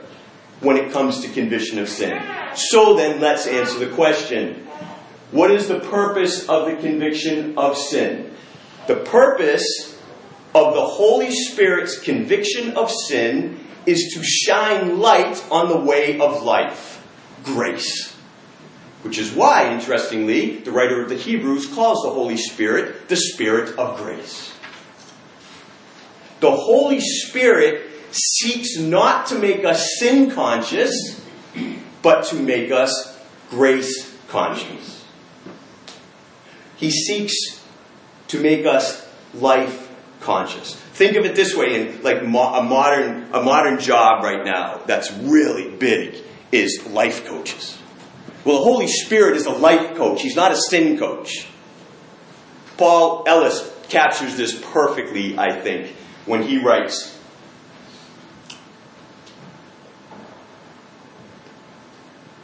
when 0.59 0.75
it 0.75 0.91
comes 0.91 1.21
to 1.21 1.29
conviction 1.29 1.79
of 1.79 1.87
sin. 1.87 2.21
So 2.55 2.95
then 2.95 3.21
let's 3.21 3.47
answer 3.47 3.79
the 3.79 3.95
question 3.95 4.67
what 5.31 5.49
is 5.49 5.67
the 5.67 5.79
purpose 5.79 6.47
of 6.47 6.67
the 6.67 6.75
conviction 6.75 7.57
of 7.57 7.77
sin? 7.77 8.31
The 8.85 8.97
purpose 8.97 9.97
of 10.53 10.75
the 10.75 10.85
Holy 10.85 11.31
Spirit's 11.31 11.97
conviction 11.97 12.77
of 12.77 12.91
sin 12.91 13.65
is 13.85 14.13
to 14.13 14.23
shine 14.23 14.99
light 14.99 15.43
on 15.49 15.69
the 15.69 15.79
way 15.79 16.19
of 16.19 16.43
life, 16.43 17.03
grace. 17.43 18.13
Which 19.01 19.17
is 19.17 19.31
why, 19.31 19.73
interestingly, 19.73 20.57
the 20.57 20.71
writer 20.71 21.01
of 21.01 21.09
the 21.09 21.15
Hebrews 21.15 21.65
calls 21.73 22.03
the 22.03 22.11
Holy 22.11 22.37
Spirit 22.37 23.09
the 23.09 23.17
Spirit 23.17 23.77
of 23.79 23.97
grace. 23.97 24.52
The 26.43 26.51
Holy 26.51 26.99
Spirit 26.99 27.89
seeks 28.11 28.77
not 28.77 29.27
to 29.27 29.39
make 29.39 29.63
us 29.63 29.97
sin 29.97 30.29
conscious, 30.29 30.91
but 32.01 32.25
to 32.25 32.35
make 32.35 32.69
us 32.69 33.17
grace 33.49 34.13
conscious. 34.27 35.05
He 36.75 36.91
seeks 36.91 37.33
to 38.27 38.41
make 38.41 38.65
us 38.65 39.09
life 39.33 39.89
conscious. 40.19 40.75
Think 40.75 41.15
of 41.15 41.23
it 41.23 41.37
this 41.37 41.55
way 41.55 41.79
in 41.79 42.03
like 42.03 42.25
mo- 42.25 42.55
a 42.55 42.61
modern 42.61 43.29
a 43.31 43.41
modern 43.41 43.79
job 43.79 44.25
right 44.25 44.43
now 44.43 44.81
that's 44.85 45.13
really 45.13 45.73
big 45.77 46.25
is 46.51 46.85
life 46.87 47.25
coaches. 47.25 47.77
Well, 48.43 48.57
the 48.57 48.63
Holy 48.65 48.87
Spirit 48.87 49.37
is 49.37 49.45
a 49.45 49.51
life 49.53 49.95
coach. 49.95 50.21
He's 50.21 50.35
not 50.35 50.51
a 50.51 50.57
sin 50.57 50.97
coach. 50.97 51.47
Paul 52.75 53.23
Ellis 53.27 53.73
captures 53.87 54.35
this 54.35 54.61
perfectly, 54.73 55.39
I 55.39 55.57
think, 55.61 55.95
when 56.25 56.43
he 56.43 56.63
writes 56.63 57.17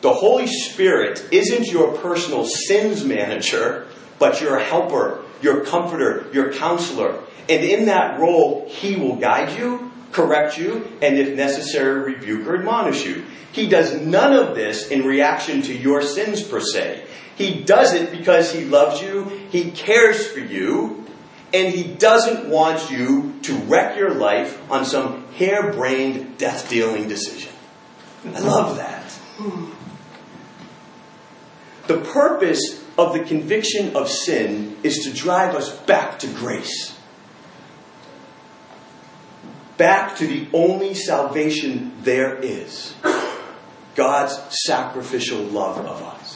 The 0.02 0.14
Holy 0.14 0.48
Spirit 0.48 1.28
isn't 1.32 1.68
your 1.68 1.98
personal 1.98 2.46
sins 2.46 3.04
manager, 3.04 3.88
but 4.18 4.40
your 4.42 4.58
helper, 4.58 5.24
your 5.42 5.66
comforter, 5.66 6.28
your 6.32 6.54
counselor. 6.54 7.22
And 7.50 7.64
in 7.64 7.86
that 7.86 8.20
role, 8.20 8.68
He 8.70 8.96
will 8.96 9.18
guide 9.18 9.58
you, 9.58 9.92
correct 10.12 10.58
you, 10.58 10.88
and 11.02 11.18
if 11.18 11.36
necessary, 11.36 12.14
rebuke 12.14 12.48
or 12.48 12.56
admonish 12.56 13.06
you. 13.06 13.26
He 13.52 13.68
does 13.68 13.94
none 13.94 14.34
of 14.34 14.56
this 14.56 14.90
in 14.90 15.04
reaction 15.04 15.62
to 15.64 15.76
your 15.76 16.02
sins 16.02 16.44
per 16.44 16.62
se. 16.62 17.04
He 17.36 17.64
does 17.64 17.94
it 17.94 18.12
because 18.12 18.54
He 18.54 18.64
loves 18.64 19.02
you, 19.02 19.26
He 19.50 19.72
cares 19.72 20.28
for 20.28 20.40
you, 20.40 20.99
and 21.54 21.74
He 21.74 21.84
doesn't 21.84 22.50
want 22.50 22.92
you 22.92 23.40
to 23.44 23.56
wreck 23.56 23.98
your 23.98 24.14
life 24.14 24.60
on 24.72 24.86
some 24.86 25.28
harebrained, 25.34 26.38
death 26.38 26.70
dealing 26.70 27.08
decision. 27.08 27.52
I 28.26 28.40
love 28.40 28.78
that. 28.78 29.06
The 31.88 32.00
purpose 32.02 32.84
of 32.98 33.14
the 33.14 33.24
conviction 33.24 33.96
of 33.96 34.10
sin 34.10 34.78
is 34.84 35.00
to 35.06 35.14
drive 35.14 35.56
us 35.56 35.76
back 35.80 36.20
to 36.20 36.28
grace. 36.28 36.96
Back 39.78 40.18
to 40.18 40.28
the 40.28 40.48
only 40.54 40.94
salvation 40.94 41.94
there 42.02 42.36
is 42.36 42.94
God's 43.96 44.38
sacrificial 44.66 45.40
love 45.40 45.78
of 45.78 46.04
us. 46.04 46.29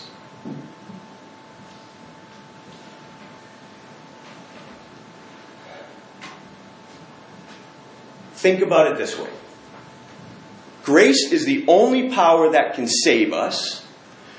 Think 8.43 8.61
about 8.61 8.91
it 8.91 8.97
this 8.97 9.17
way. 9.17 9.29
Grace 10.83 11.31
is 11.31 11.45
the 11.45 11.63
only 11.65 12.09
power 12.09 12.51
that 12.51 12.73
can 12.73 12.87
save 12.87 13.31
us. 13.31 13.87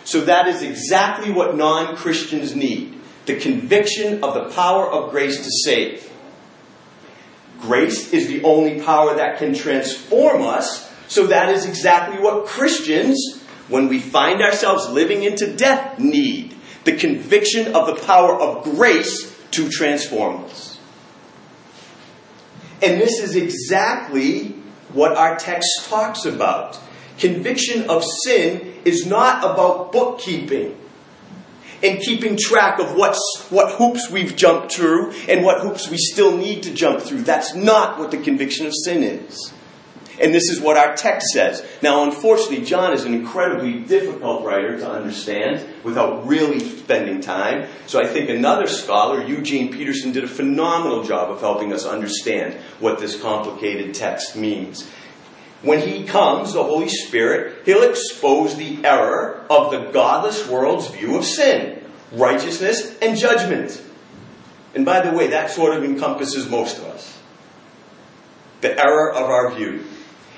So 0.04 0.20
that 0.26 0.46
is 0.46 0.60
exactly 0.60 1.32
what 1.32 1.56
non 1.56 1.96
Christians 1.96 2.54
need. 2.54 3.00
The 3.24 3.40
conviction 3.40 4.22
of 4.22 4.34
the 4.34 4.50
power 4.50 4.86
of 4.86 5.10
grace 5.10 5.38
to 5.38 5.50
save. 5.64 6.12
Grace 7.62 8.12
is 8.12 8.28
the 8.28 8.42
only 8.42 8.82
power 8.82 9.14
that 9.14 9.38
can 9.38 9.54
transform 9.54 10.42
us, 10.42 10.92
so 11.08 11.28
that 11.28 11.48
is 11.48 11.64
exactly 11.64 12.20
what 12.22 12.44
Christians, 12.44 13.40
when 13.68 13.88
we 13.88 14.00
find 14.00 14.42
ourselves 14.42 14.86
living 14.90 15.22
into 15.22 15.56
death, 15.56 15.98
need. 15.98 16.54
The 16.84 16.94
conviction 16.94 17.74
of 17.74 17.86
the 17.86 18.04
power 18.04 18.38
of 18.38 18.64
grace 18.64 19.34
to 19.52 19.70
transform 19.70 20.44
us. 20.44 20.73
And 22.84 23.00
this 23.00 23.18
is 23.18 23.34
exactly 23.34 24.48
what 24.92 25.16
our 25.16 25.36
text 25.36 25.86
talks 25.86 26.26
about. 26.26 26.78
Conviction 27.18 27.88
of 27.88 28.04
sin 28.24 28.74
is 28.84 29.06
not 29.06 29.38
about 29.42 29.90
bookkeeping 29.90 30.78
and 31.82 32.00
keeping 32.00 32.36
track 32.36 32.78
of 32.78 32.94
what's, 32.94 33.46
what 33.48 33.78
hoops 33.78 34.10
we've 34.10 34.36
jumped 34.36 34.72
through 34.72 35.12
and 35.28 35.44
what 35.44 35.62
hoops 35.62 35.88
we 35.88 35.96
still 35.96 36.36
need 36.36 36.62
to 36.64 36.74
jump 36.74 37.00
through. 37.00 37.22
That's 37.22 37.54
not 37.54 37.98
what 37.98 38.10
the 38.10 38.18
conviction 38.18 38.66
of 38.66 38.72
sin 38.84 39.02
is. 39.02 39.52
And 40.20 40.32
this 40.32 40.48
is 40.50 40.60
what 40.60 40.76
our 40.76 40.94
text 40.94 41.28
says. 41.28 41.66
Now, 41.82 42.04
unfortunately, 42.04 42.64
John 42.64 42.92
is 42.92 43.04
an 43.04 43.14
incredibly 43.14 43.80
difficult 43.80 44.44
writer 44.44 44.78
to 44.78 44.88
understand 44.88 45.66
without 45.82 46.26
really 46.26 46.60
spending 46.60 47.20
time. 47.20 47.68
So 47.86 48.00
I 48.00 48.06
think 48.06 48.30
another 48.30 48.66
scholar, 48.66 49.24
Eugene 49.24 49.72
Peterson, 49.72 50.12
did 50.12 50.24
a 50.24 50.28
phenomenal 50.28 51.02
job 51.02 51.30
of 51.30 51.40
helping 51.40 51.72
us 51.72 51.84
understand 51.84 52.54
what 52.78 52.98
this 52.98 53.20
complicated 53.20 53.94
text 53.94 54.36
means 54.36 54.88
when 55.64 55.80
he 55.80 56.04
comes, 56.04 56.52
the 56.52 56.62
Holy 56.62 56.88
Spirit, 56.88 57.62
he'll 57.64 57.88
expose 57.88 58.56
the 58.56 58.84
error 58.84 59.44
of 59.48 59.70
the 59.70 59.90
godless 59.92 60.46
world's 60.46 60.88
view 60.88 61.16
of 61.16 61.24
sin, 61.24 61.82
righteousness, 62.12 62.96
and 63.00 63.16
judgment. 63.16 63.82
And 64.74 64.84
by 64.84 65.00
the 65.00 65.16
way, 65.16 65.28
that 65.28 65.50
sort 65.50 65.74
of 65.74 65.82
encompasses 65.82 66.48
most 66.48 66.78
of 66.78 66.84
us. 66.84 67.18
The 68.60 68.78
error 68.78 69.12
of 69.12 69.30
our 69.30 69.52
view. 69.52 69.84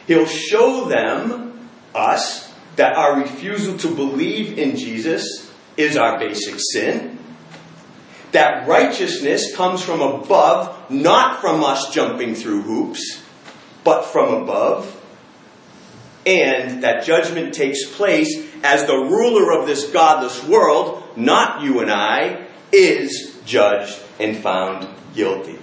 He'll 0.07 0.27
show 0.27 0.87
them, 0.87 1.69
us, 1.95 2.53
that 2.77 2.97
our 2.97 3.21
refusal 3.21 3.79
to 3.79 3.95
believe 3.95 4.59
in 4.59 4.77
Jesus 4.77 5.53
is 5.77 5.97
our 5.97 6.19
basic 6.19 6.57
sin. 6.73 7.19
That 8.33 8.69
righteousness 8.69 9.55
comes 9.57 9.83
from 9.83 10.01
above, 10.01 10.91
not 10.91 11.41
from 11.41 11.65
us 11.65 11.93
jumping 11.93 12.35
through 12.35 12.63
hoops, 12.63 13.23
but 13.83 14.05
from 14.05 14.43
above 14.43 14.97
and 16.27 16.83
that 16.83 17.05
judgment 17.05 17.55
takes 17.55 17.87
place 17.87 18.45
as 18.65 18.85
the 18.87 18.97
ruler 18.97 19.53
of 19.53 19.67
this 19.67 19.91
godless 19.91 20.45
world, 20.45 21.05
not 21.17 21.63
you 21.63 21.81
and 21.81 21.91
I, 21.91 22.49
is 22.73 23.41
judged 23.47 23.97
and 24.19 24.37
found 24.37 24.89
guilty. 25.15 25.59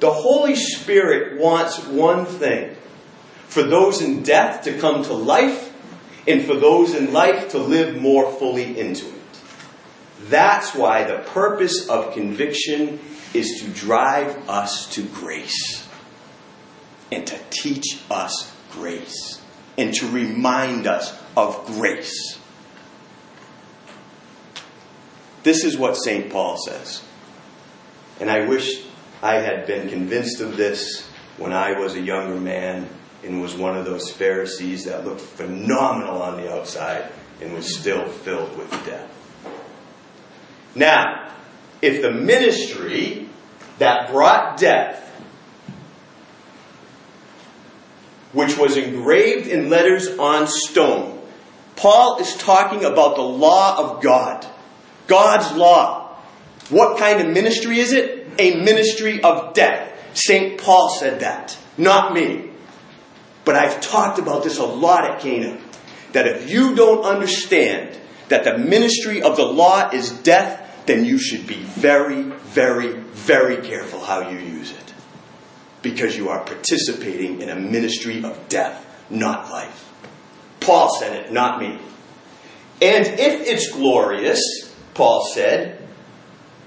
The 0.00 0.12
Holy 0.12 0.54
Spirit 0.54 1.40
wants 1.40 1.82
one 1.86 2.26
thing 2.26 2.76
for 3.52 3.62
those 3.62 4.00
in 4.00 4.22
death 4.22 4.62
to 4.64 4.78
come 4.78 5.04
to 5.04 5.12
life, 5.12 5.74
and 6.26 6.42
for 6.42 6.54
those 6.54 6.94
in 6.94 7.12
life 7.12 7.50
to 7.50 7.58
live 7.58 8.00
more 8.00 8.32
fully 8.32 8.78
into 8.78 9.06
it. 9.06 9.14
That's 10.28 10.74
why 10.74 11.04
the 11.04 11.18
purpose 11.18 11.86
of 11.88 12.14
conviction 12.14 12.98
is 13.34 13.60
to 13.60 13.68
drive 13.68 14.48
us 14.48 14.88
to 14.94 15.02
grace 15.02 15.86
and 17.10 17.26
to 17.26 17.38
teach 17.50 18.00
us 18.10 18.54
grace 18.70 19.42
and 19.76 19.92
to 19.94 20.08
remind 20.08 20.86
us 20.86 21.14
of 21.36 21.66
grace. 21.66 22.38
This 25.42 25.62
is 25.62 25.76
what 25.76 25.96
St. 25.96 26.30
Paul 26.30 26.56
says. 26.56 27.02
And 28.18 28.30
I 28.30 28.46
wish 28.46 28.82
I 29.22 29.34
had 29.34 29.66
been 29.66 29.90
convinced 29.90 30.40
of 30.40 30.56
this 30.56 31.06
when 31.36 31.52
I 31.52 31.78
was 31.78 31.96
a 31.96 32.00
younger 32.00 32.40
man 32.40 32.88
and 33.24 33.40
was 33.40 33.54
one 33.54 33.76
of 33.76 33.84
those 33.84 34.10
Pharisees 34.10 34.84
that 34.84 35.04
looked 35.04 35.20
phenomenal 35.20 36.20
on 36.22 36.36
the 36.36 36.52
outside 36.52 37.10
and 37.40 37.52
was 37.52 37.78
still 37.78 38.06
filled 38.08 38.56
with 38.56 38.70
death. 38.84 39.08
Now, 40.74 41.32
if 41.80 42.02
the 42.02 42.10
ministry 42.10 43.28
that 43.78 44.10
brought 44.10 44.58
death 44.58 45.02
which 48.32 48.56
was 48.56 48.76
engraved 48.76 49.46
in 49.46 49.70
letters 49.70 50.08
on 50.18 50.46
stone. 50.46 51.20
Paul 51.76 52.18
is 52.18 52.34
talking 52.36 52.84
about 52.84 53.16
the 53.16 53.22
law 53.22 53.78
of 53.78 54.02
God. 54.02 54.46
God's 55.06 55.56
law. 55.56 56.16
What 56.70 56.98
kind 56.98 57.20
of 57.20 57.32
ministry 57.32 57.78
is 57.78 57.92
it? 57.92 58.28
A 58.38 58.62
ministry 58.62 59.22
of 59.22 59.54
death. 59.54 59.90
St. 60.14 60.58
Paul 60.58 60.90
said 60.98 61.20
that, 61.20 61.56
not 61.76 62.14
me. 62.14 62.50
But 63.44 63.56
I've 63.56 63.80
talked 63.80 64.18
about 64.18 64.44
this 64.44 64.58
a 64.58 64.64
lot 64.64 65.04
at 65.04 65.20
Cana. 65.20 65.58
that 66.12 66.26
if 66.26 66.50
you 66.50 66.74
don't 66.74 67.04
understand 67.04 67.98
that 68.28 68.44
the 68.44 68.58
ministry 68.58 69.22
of 69.22 69.36
the 69.36 69.44
law 69.44 69.90
is 69.90 70.10
death, 70.10 70.84
then 70.86 71.04
you 71.04 71.18
should 71.18 71.46
be 71.46 71.56
very, 71.56 72.22
very, 72.22 72.92
very 72.92 73.56
careful 73.66 74.00
how 74.00 74.28
you 74.30 74.38
use 74.38 74.70
it. 74.72 74.94
Because 75.80 76.16
you 76.16 76.28
are 76.28 76.44
participating 76.44 77.40
in 77.40 77.48
a 77.48 77.56
ministry 77.56 78.22
of 78.24 78.48
death, 78.48 78.86
not 79.10 79.50
life. 79.50 79.90
Paul 80.60 80.94
said 80.98 81.24
it, 81.24 81.32
not 81.32 81.60
me. 81.60 81.78
And 82.80 83.06
if 83.06 83.46
it's 83.46 83.70
glorious, 83.72 84.40
Paul 84.94 85.24
said, 85.32 85.81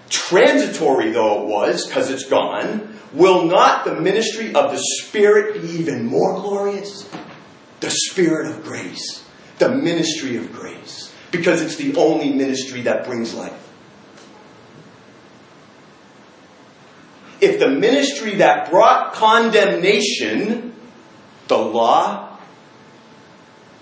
transitory 0.10 1.12
though 1.12 1.42
it 1.42 1.48
was, 1.48 1.88
because 1.88 2.10
it's 2.10 2.26
gone, 2.30 2.98
will 3.14 3.46
not 3.46 3.86
the 3.86 3.96
ministry 3.96 4.54
of 4.54 4.72
the 4.72 4.82
Spirit 5.02 5.62
be 5.62 5.68
even 5.70 6.06
more 6.06 6.34
glorious? 6.36 7.10
The 7.80 7.90
Spirit 7.90 8.52
of 8.52 8.64
grace, 8.64 9.26
the 9.58 9.70
ministry 9.70 10.38
of 10.38 10.52
grace, 10.52 11.14
because 11.32 11.62
it's 11.62 11.76
the 11.76 11.96
only 11.96 12.34
ministry 12.34 12.82
that 12.82 13.06
brings 13.06 13.34
life. 13.34 13.62
If 17.42 17.60
the 17.60 17.70
ministry 17.70 18.36
that 18.36 18.70
brought 18.72 19.14
condemnation, 19.14 20.74
the 21.48 21.58
law, 21.58 22.40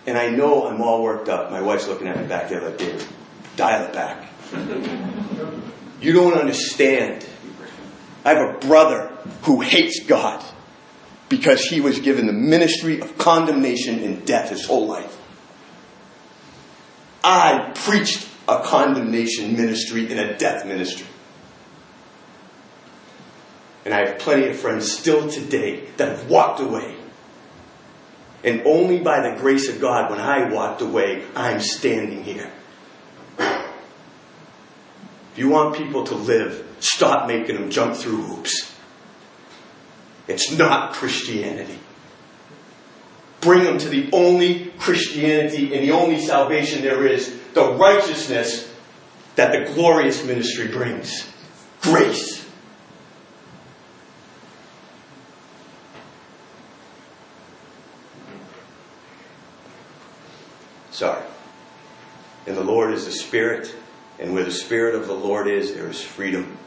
and 0.05 0.17
I 0.17 0.29
know 0.29 0.67
I'm 0.67 0.81
all 0.81 1.01
worked 1.03 1.29
up. 1.29 1.51
My 1.51 1.61
wife's 1.61 1.87
looking 1.87 2.07
at 2.07 2.19
me 2.19 2.27
back 2.27 2.49
there 2.49 2.61
like, 2.61 2.77
David, 2.77 3.05
dial 3.55 3.85
it 3.85 3.93
back. 3.93 4.29
You 6.03 6.11
don't 6.11 6.33
understand. 6.33 7.25
I 8.25 8.33
have 8.33 8.55
a 8.55 8.57
brother 8.59 9.07
who 9.43 9.61
hates 9.61 10.03
God 10.05 10.43
because 11.29 11.63
he 11.63 11.79
was 11.79 11.99
given 11.99 12.27
the 12.27 12.33
ministry 12.33 12.99
of 12.99 13.17
condemnation 13.17 14.03
and 14.03 14.25
death 14.25 14.49
his 14.49 14.65
whole 14.65 14.85
life. 14.85 15.17
I 17.23 17.71
preached 17.73 18.27
a 18.49 18.61
condemnation 18.63 19.55
ministry 19.55 20.11
and 20.11 20.19
a 20.19 20.37
death 20.37 20.65
ministry. 20.65 21.07
And 23.85 23.93
I 23.93 24.05
have 24.05 24.19
plenty 24.19 24.49
of 24.49 24.57
friends 24.57 24.91
still 24.91 25.29
today 25.29 25.87
that 25.95 26.09
have 26.09 26.29
walked 26.29 26.59
away. 26.59 26.97
And 28.43 28.61
only 28.65 28.99
by 28.99 29.21
the 29.21 29.39
grace 29.39 29.69
of 29.69 29.79
God, 29.79 30.11
when 30.11 30.19
I 30.19 30.51
walked 30.51 30.81
away, 30.81 31.23
I'm 31.33 31.61
standing 31.61 32.25
here. 32.25 32.51
If 35.33 35.39
you 35.39 35.49
want 35.49 35.75
people 35.75 36.03
to 36.05 36.15
live, 36.15 36.63
stop 36.79 37.27
making 37.27 37.55
them 37.55 37.71
jump 37.71 37.95
through 37.95 38.21
hoops. 38.21 38.71
It's 40.27 40.51
not 40.51 40.93
Christianity. 40.93 41.79
Bring 43.41 43.63
them 43.63 43.79
to 43.79 43.89
the 43.89 44.09
only 44.13 44.67
Christianity 44.77 45.75
and 45.75 45.83
the 45.83 45.91
only 45.91 46.19
salvation 46.19 46.83
there 46.83 47.07
is, 47.07 47.35
the 47.55 47.73
righteousness 47.73 48.71
that 49.35 49.51
the 49.51 49.73
glorious 49.73 50.23
ministry 50.23 50.67
brings. 50.67 51.27
Grace. 51.81 52.47
Sorry. 60.91 61.23
And 62.45 62.55
the 62.55 62.63
Lord 62.63 62.93
is 62.93 63.05
the 63.05 63.11
Spirit, 63.11 63.75
and 64.19 64.33
where 64.33 64.43
the 64.43 64.51
Spirit 64.51 64.95
of 64.95 65.07
the 65.07 65.13
Lord 65.13 65.47
is, 65.47 65.73
there 65.73 65.89
is 65.89 66.01
freedom. 66.01 66.57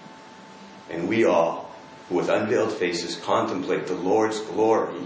And 0.91 1.09
we 1.09 1.25
all, 1.25 1.71
who 2.09 2.17
with 2.17 2.29
unveiled 2.29 2.73
faces 2.73 3.17
contemplate 3.17 3.87
the 3.87 3.95
Lord's 3.95 4.41
glory, 4.41 5.03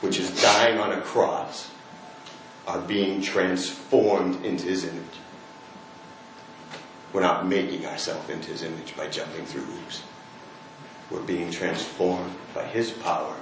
which 0.00 0.18
is 0.18 0.40
dying 0.40 0.78
on 0.78 0.92
a 0.92 1.00
cross, 1.00 1.70
are 2.66 2.80
being 2.80 3.20
transformed 3.20 4.44
into 4.44 4.66
His 4.66 4.84
image. 4.84 5.04
We're 7.12 7.22
not 7.22 7.46
making 7.46 7.86
ourselves 7.86 8.28
into 8.28 8.50
His 8.50 8.62
image 8.62 8.96
by 8.96 9.08
jumping 9.08 9.46
through 9.46 9.62
hoops. 9.62 10.02
We're 11.10 11.22
being 11.22 11.50
transformed 11.50 12.34
by 12.54 12.64
His 12.64 12.90
power, 12.90 13.34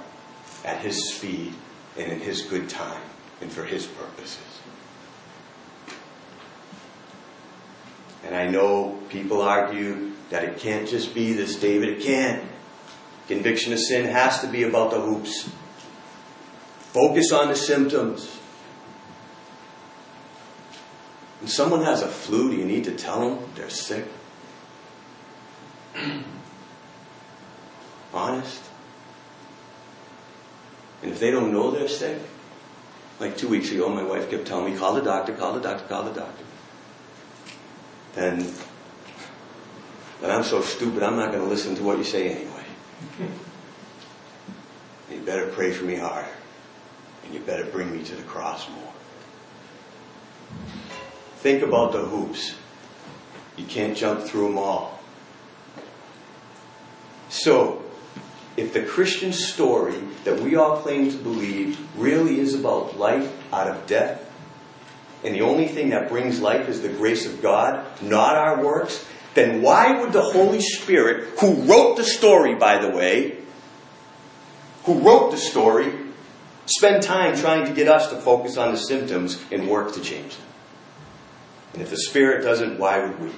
at 0.63 0.79
His 0.79 1.13
speed, 1.13 1.53
and 1.97 2.11
in 2.11 2.19
His 2.19 2.43
good 2.43 2.69
time, 2.69 3.01
and 3.41 3.51
for 3.51 3.65
His 3.65 3.85
purposes. 3.85 4.61
And 8.27 8.35
I 8.35 8.47
know 8.49 8.99
people 9.07 9.41
argue 9.41 10.11
that 10.29 10.43
it 10.43 10.59
can't 10.59 10.87
just 10.87 11.15
be 11.15 11.31
this, 11.31 11.55
David. 11.55 11.87
It 11.89 12.01
can't. 12.01 12.43
Conviction 13.29 13.71
of 13.71 13.79
sin 13.79 14.05
has 14.05 14.41
to 14.41 14.47
be 14.47 14.63
about 14.63 14.91
the 14.91 14.99
hoops. 14.99 15.49
Focus 16.91 17.31
on 17.31 17.47
the 17.47 17.55
symptoms. 17.55 18.27
When 21.39 21.47
someone 21.47 21.83
has 21.83 22.01
a 22.01 22.07
flu, 22.07 22.49
do 22.51 22.57
you 22.57 22.65
need 22.65 22.83
to 22.85 22.91
tell 22.91 23.21
them 23.21 23.39
they're 23.55 23.69
sick? 23.69 24.05
Honest? 28.13 28.61
And 31.01 31.11
if 31.11 31.19
they 31.19 31.31
don't 31.31 31.53
know 31.53 31.71
they're 31.71 31.87
sick, 31.87 32.19
like 33.21 33.37
two 33.37 33.47
weeks 33.47 33.71
ago, 33.71 33.87
my 33.87 34.03
wife 34.03 34.29
kept 34.29 34.47
telling 34.47 34.73
me, 34.73 34.77
call 34.77 34.95
the 34.95 35.01
doctor, 35.01 35.31
call 35.33 35.53
the 35.53 35.61
doctor, 35.61 35.85
call 35.87 36.03
the 36.03 36.19
doctor 36.19 36.43
then, 38.17 38.51
then 40.21 40.31
I'm 40.31 40.43
so 40.43 40.61
stupid 40.61 41.03
I'm 41.03 41.15
not 41.15 41.31
going 41.31 41.43
to 41.43 41.49
listen 41.49 41.75
to 41.75 41.83
what 41.83 41.99
you 41.99 42.03
say 42.03 42.29
anyway. 42.29 42.63
You 45.11 45.19
better 45.21 45.47
pray 45.47 45.71
for 45.71 45.85
me 45.85 45.95
harder. 45.95 46.27
And 47.23 47.33
you 47.33 47.39
better 47.41 47.65
bring 47.65 47.91
me 47.91 48.03
to 48.03 48.15
the 48.15 48.23
cross 48.23 48.67
more. 48.69 48.93
Think 51.37 51.61
about 51.61 51.91
the 51.91 51.99
hoops. 51.99 52.55
You 53.55 53.65
can't 53.65 53.95
jump 53.95 54.21
through 54.21 54.47
them 54.47 54.57
all. 54.57 54.99
So, 57.29 57.83
if 58.55 58.73
the 58.73 58.81
Christian 58.81 59.31
story 59.31 59.99
that 60.23 60.39
we 60.39 60.55
all 60.55 60.77
claim 60.77 61.11
to 61.11 61.17
believe 61.17 61.79
really 61.95 62.39
is 62.39 62.55
about 62.55 62.97
life 62.97 63.31
out 63.53 63.67
of 63.67 63.85
death, 63.85 64.26
and 65.23 65.33
the 65.33 65.41
only 65.41 65.67
thing 65.67 65.89
that 65.89 66.09
brings 66.09 66.39
life 66.39 66.69
is 66.69 66.81
the 66.81 66.89
grace 66.89 67.25
of 67.25 67.41
God, 67.41 67.85
not 68.01 68.35
our 68.35 68.63
works, 68.63 69.05
then 69.33 69.61
why 69.61 69.99
would 69.99 70.13
the 70.13 70.21
Holy 70.21 70.61
Spirit, 70.61 71.39
who 71.39 71.53
wrote 71.63 71.97
the 71.97 72.03
story, 72.03 72.55
by 72.55 72.79
the 72.79 72.89
way, 72.89 73.37
who 74.83 74.99
wrote 74.99 75.31
the 75.31 75.37
story, 75.37 75.91
spend 76.65 77.03
time 77.03 77.35
trying 77.35 77.65
to 77.65 77.73
get 77.73 77.87
us 77.87 78.09
to 78.09 78.15
focus 78.15 78.57
on 78.57 78.71
the 78.71 78.77
symptoms 78.77 79.43
and 79.51 79.67
work 79.67 79.93
to 79.93 80.01
change 80.01 80.35
them? 80.35 80.45
And 81.73 81.81
if 81.81 81.89
the 81.89 81.97
Spirit 81.97 82.43
doesn't, 82.43 82.79
why 82.79 83.05
would 83.05 83.19
we? 83.19 83.31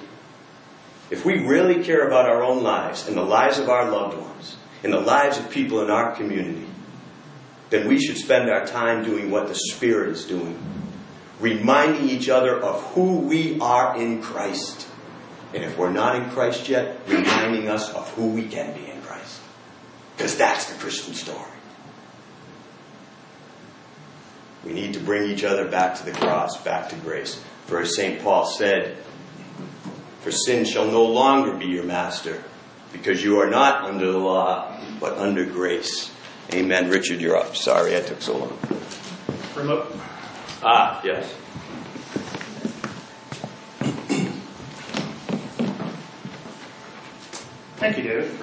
If 1.10 1.24
we 1.24 1.44
really 1.44 1.82
care 1.82 2.06
about 2.06 2.28
our 2.28 2.42
own 2.42 2.62
lives 2.62 3.08
and 3.08 3.16
the 3.16 3.22
lives 3.22 3.58
of 3.58 3.68
our 3.68 3.90
loved 3.90 4.16
ones 4.16 4.56
and 4.84 4.92
the 4.92 5.00
lives 5.00 5.38
of 5.38 5.50
people 5.50 5.82
in 5.82 5.90
our 5.90 6.14
community, 6.14 6.66
then 7.70 7.88
we 7.88 8.00
should 8.00 8.16
spend 8.16 8.48
our 8.48 8.64
time 8.64 9.04
doing 9.04 9.30
what 9.30 9.48
the 9.48 9.54
Spirit 9.54 10.10
is 10.10 10.24
doing 10.24 10.56
reminding 11.40 12.08
each 12.08 12.28
other 12.28 12.56
of 12.56 12.82
who 12.92 13.20
we 13.20 13.58
are 13.60 13.96
in 13.96 14.22
Christ. 14.22 14.86
And 15.54 15.64
if 15.64 15.76
we're 15.76 15.92
not 15.92 16.16
in 16.16 16.30
Christ 16.30 16.68
yet, 16.68 17.00
reminding 17.08 17.68
us 17.68 17.92
of 17.92 18.08
who 18.14 18.28
we 18.28 18.46
can 18.46 18.74
be 18.74 18.88
in 18.88 19.00
Christ. 19.02 19.40
Because 20.16 20.36
that's 20.36 20.70
the 20.70 20.78
Christian 20.78 21.14
story. 21.14 21.50
We 24.64 24.74
need 24.74 24.94
to 24.94 25.00
bring 25.00 25.30
each 25.30 25.42
other 25.42 25.66
back 25.66 25.96
to 25.96 26.04
the 26.04 26.12
cross, 26.12 26.62
back 26.62 26.90
to 26.90 26.96
grace. 26.96 27.42
For 27.66 27.80
as 27.80 27.96
St. 27.96 28.22
Paul 28.22 28.44
said, 28.46 28.98
For 30.20 30.30
sin 30.30 30.64
shall 30.64 30.86
no 30.86 31.04
longer 31.04 31.56
be 31.56 31.66
your 31.66 31.84
master, 31.84 32.44
because 32.92 33.24
you 33.24 33.40
are 33.40 33.48
not 33.48 33.84
under 33.84 34.12
the 34.12 34.18
law, 34.18 34.78
but 35.00 35.16
under 35.16 35.46
grace. 35.46 36.12
Amen. 36.52 36.90
Richard, 36.90 37.20
you're 37.20 37.36
up. 37.36 37.56
Sorry 37.56 37.96
I 37.96 38.00
took 38.00 38.20
so 38.20 38.36
long. 38.36 38.58
Remote. 39.56 39.96
Ah, 40.62 41.00
yes. 41.02 41.34
Thank 47.76 47.96
you, 47.96 48.02
David. 48.02 48.30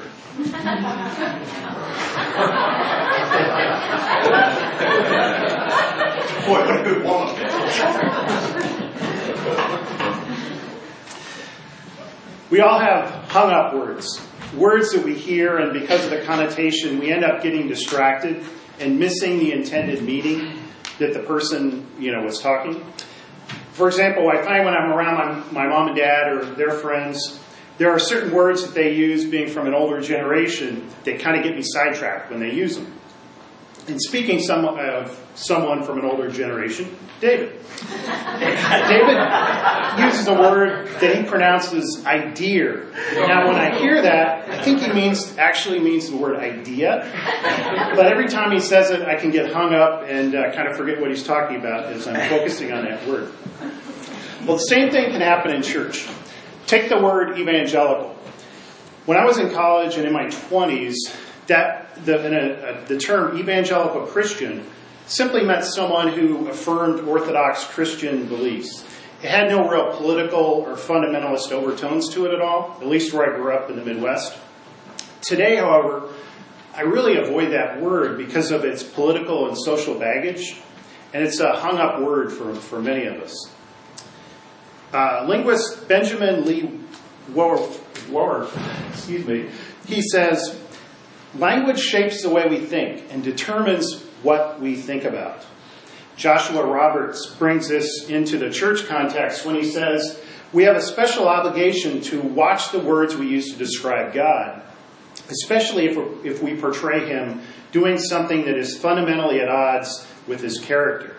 Boy, 6.48 6.60
what 6.66 6.80
a 6.80 6.84
good 6.84 7.04
woman. 7.04 7.36
we 12.50 12.62
all 12.62 12.80
have 12.80 13.10
hung 13.30 13.52
up 13.52 13.76
words, 13.76 14.28
words 14.56 14.92
that 14.94 15.04
we 15.04 15.14
hear, 15.14 15.58
and 15.58 15.72
because 15.72 16.04
of 16.06 16.10
the 16.10 16.22
connotation, 16.22 16.98
we 16.98 17.12
end 17.12 17.24
up 17.24 17.44
getting 17.44 17.68
distracted 17.68 18.44
and 18.80 18.98
missing 18.98 19.38
the 19.38 19.52
intended 19.52 20.02
meaning 20.02 20.57
that 21.00 21.14
the 21.14 21.20
person, 21.20 21.86
you 22.00 22.12
know, 22.12 22.24
was 22.24 22.40
talking. 22.40 22.84
For 23.74 23.88
example, 23.88 24.30
I 24.30 24.42
find 24.42 24.66
when 24.66 24.74
I'm 24.74 24.92
around 24.92 25.52
my, 25.54 25.64
my 25.64 25.68
mom 25.68 25.90
and 25.90 25.96
dad 25.96 26.32
or 26.32 26.46
their 26.46 26.72
friends, 26.72 27.40
there 27.78 27.92
are 27.92 28.00
certain 28.00 28.32
words 28.32 28.64
that 28.64 28.74
they 28.74 28.96
use 28.96 29.26
being 29.26 29.50
from 29.50 29.68
an 29.68 29.76
older 29.76 30.02
generation 30.02 30.90
that 31.04 31.20
kind 31.20 31.38
of 31.38 31.44
get 31.44 31.56
me 31.56 31.62
sidetracked 31.62 32.32
when 32.32 32.40
they 32.40 32.52
use 32.52 32.76
them. 32.76 32.92
And 33.88 34.02
speaking 34.02 34.40
some, 34.40 34.66
of 34.66 35.18
someone 35.36 35.84
from 35.84 36.00
an 36.00 36.06
older 36.06 36.30
generation, 36.30 36.94
David. 37.22 37.54
David 38.90 39.18
uses 40.06 40.28
a 40.28 40.34
word 40.34 40.88
that 41.00 41.16
he 41.16 41.24
pronounces 41.24 42.06
idea. 42.06 42.86
Now, 43.14 43.48
when 43.48 43.56
I 43.56 43.80
hear 43.80 44.02
that, 44.02 44.50
I 44.50 44.62
think 44.62 44.82
he 44.82 44.92
means 44.92 45.38
actually 45.38 45.80
means 45.80 46.10
the 46.10 46.18
word 46.18 46.38
idea. 46.38 47.10
But 47.96 48.08
every 48.08 48.28
time 48.28 48.52
he 48.52 48.60
says 48.60 48.92
it, 48.92 49.02
I 49.04 49.16
can 49.16 49.32
get 49.32 49.52
hung 49.54 49.74
up 49.74 50.04
and 50.06 50.36
uh, 50.36 50.52
kind 50.54 50.68
of 50.68 50.76
forget 50.76 51.00
what 51.00 51.10
he's 51.10 51.24
talking 51.24 51.58
about 51.58 51.86
as 51.86 52.08
I'm 52.08 52.30
focusing 52.30 52.74
on 52.74 52.86
that 52.86 53.08
word. 53.08 53.32
Well, 54.46 54.58
the 54.58 54.64
same 54.64 54.92
thing 54.92 55.12
can 55.12 55.22
happen 55.22 55.52
in 55.52 55.62
church. 55.62 56.08
Take 56.68 56.90
the 56.90 57.00
word 57.00 57.40
evangelical. 57.40 58.16
When 59.06 59.18
I 59.18 59.24
was 59.24 59.38
in 59.38 59.52
college 59.52 59.96
and 59.96 60.06
in 60.06 60.14
my 60.14 60.26
20s, 60.26 60.96
that 61.06 61.18
a, 61.50 62.84
the 62.88 62.98
term 62.98 63.38
evangelical 63.38 64.06
Christian 64.06 64.66
simply 65.06 65.44
meant 65.44 65.64
someone 65.64 66.10
who 66.10 66.48
affirmed 66.48 67.08
Orthodox 67.08 67.64
Christian 67.66 68.28
beliefs. 68.28 68.86
It 69.24 69.30
had 69.30 69.50
no 69.50 69.68
real 69.68 69.96
political 69.98 70.40
or 70.40 70.76
fundamentalist 70.76 71.52
overtones 71.52 72.10
to 72.10 72.26
it 72.26 72.34
at 72.34 72.42
all, 72.42 72.78
at 72.80 72.88
least 72.88 73.14
where 73.14 73.34
I 73.34 73.36
grew 73.36 73.52
up 73.52 73.70
in 73.70 73.78
the 73.78 73.84
Midwest. 73.84 74.38
Today, 75.22 75.56
however, 75.56 76.10
I 76.76 76.82
really 76.82 77.18
avoid 77.18 77.54
that 77.54 77.82
word 77.82 78.18
because 78.18 78.52
of 78.52 78.64
its 78.64 78.84
political 78.84 79.48
and 79.48 79.58
social 79.58 79.98
baggage, 79.98 80.58
and 81.14 81.24
it's 81.24 81.40
a 81.40 81.54
hung 81.54 81.80
up 81.80 82.02
word 82.02 82.32
for, 82.32 82.54
for 82.54 82.80
many 82.80 83.06
of 83.08 83.16
us. 83.16 83.52
Uh, 84.94 85.26
linguist 85.28 85.88
Benjamin 85.88 86.46
Lee 86.46 86.80
Whorf, 87.34 87.82
excuse 88.90 89.26
me, 89.26 89.50
he 89.88 90.02
says, 90.02 90.62
Language 91.38 91.80
shapes 91.80 92.24
the 92.24 92.30
way 92.30 92.48
we 92.50 92.60
think 92.60 93.06
and 93.12 93.24
determines 93.24 94.04
what 94.24 94.60
we 94.60 94.76
think 94.76 95.04
about. 95.04 95.46
Joshua 96.16 96.66
Roberts 96.66 97.28
brings 97.36 97.68
this 97.68 98.10
into 98.10 98.40
the 98.40 98.50
church 98.50 98.88
context 98.88 99.46
when 99.46 99.56
he 99.56 99.64
says, 99.64 100.20
We 100.52 100.64
have 100.64 100.76
a 100.76 100.82
special 100.82 101.28
obligation 101.28 102.02
to 102.02 102.22
watch 102.22 102.72
the 102.72 102.80
words 102.80 103.16
we 103.16 103.28
use 103.28 103.52
to 103.52 103.58
describe 103.58 104.14
God, 104.14 104.64
especially 105.30 105.86
if, 105.86 106.26
if 106.26 106.42
we 106.42 106.56
portray 106.56 107.08
Him 107.08 107.42
doing 107.72 108.00
something 108.00 108.46
that 108.46 108.58
is 108.58 108.76
fundamentally 108.76 109.40
at 109.40 109.48
odds 109.48 110.08
with 110.26 110.42
His 110.42 110.60
character. 110.60 111.18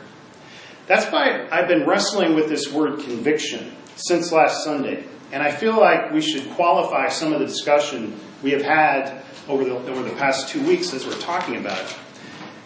That's 0.89 1.07
why 1.13 1.47
I've 1.53 1.69
been 1.69 1.87
wrestling 1.87 2.35
with 2.35 2.49
this 2.49 2.73
word 2.73 3.01
conviction 3.01 3.73
since 3.95 4.33
last 4.33 4.65
Sunday, 4.65 5.05
and 5.31 5.45
I 5.45 5.53
feel 5.53 5.79
like 5.79 6.11
we 6.11 6.23
should 6.23 6.51
qualify 6.53 7.09
some 7.09 7.33
of 7.33 7.39
the 7.39 7.47
discussion 7.47 8.19
we 8.43 8.53
have 8.53 8.63
had 8.63 9.23
over 9.49 9.65
the, 9.65 9.75
over 9.75 10.03
the 10.03 10.15
past 10.17 10.49
two 10.49 10.67
weeks 10.67 10.93
as 10.93 11.07
we're 11.07 11.19
talking 11.19 11.57
about 11.57 11.79
it. 11.81 11.97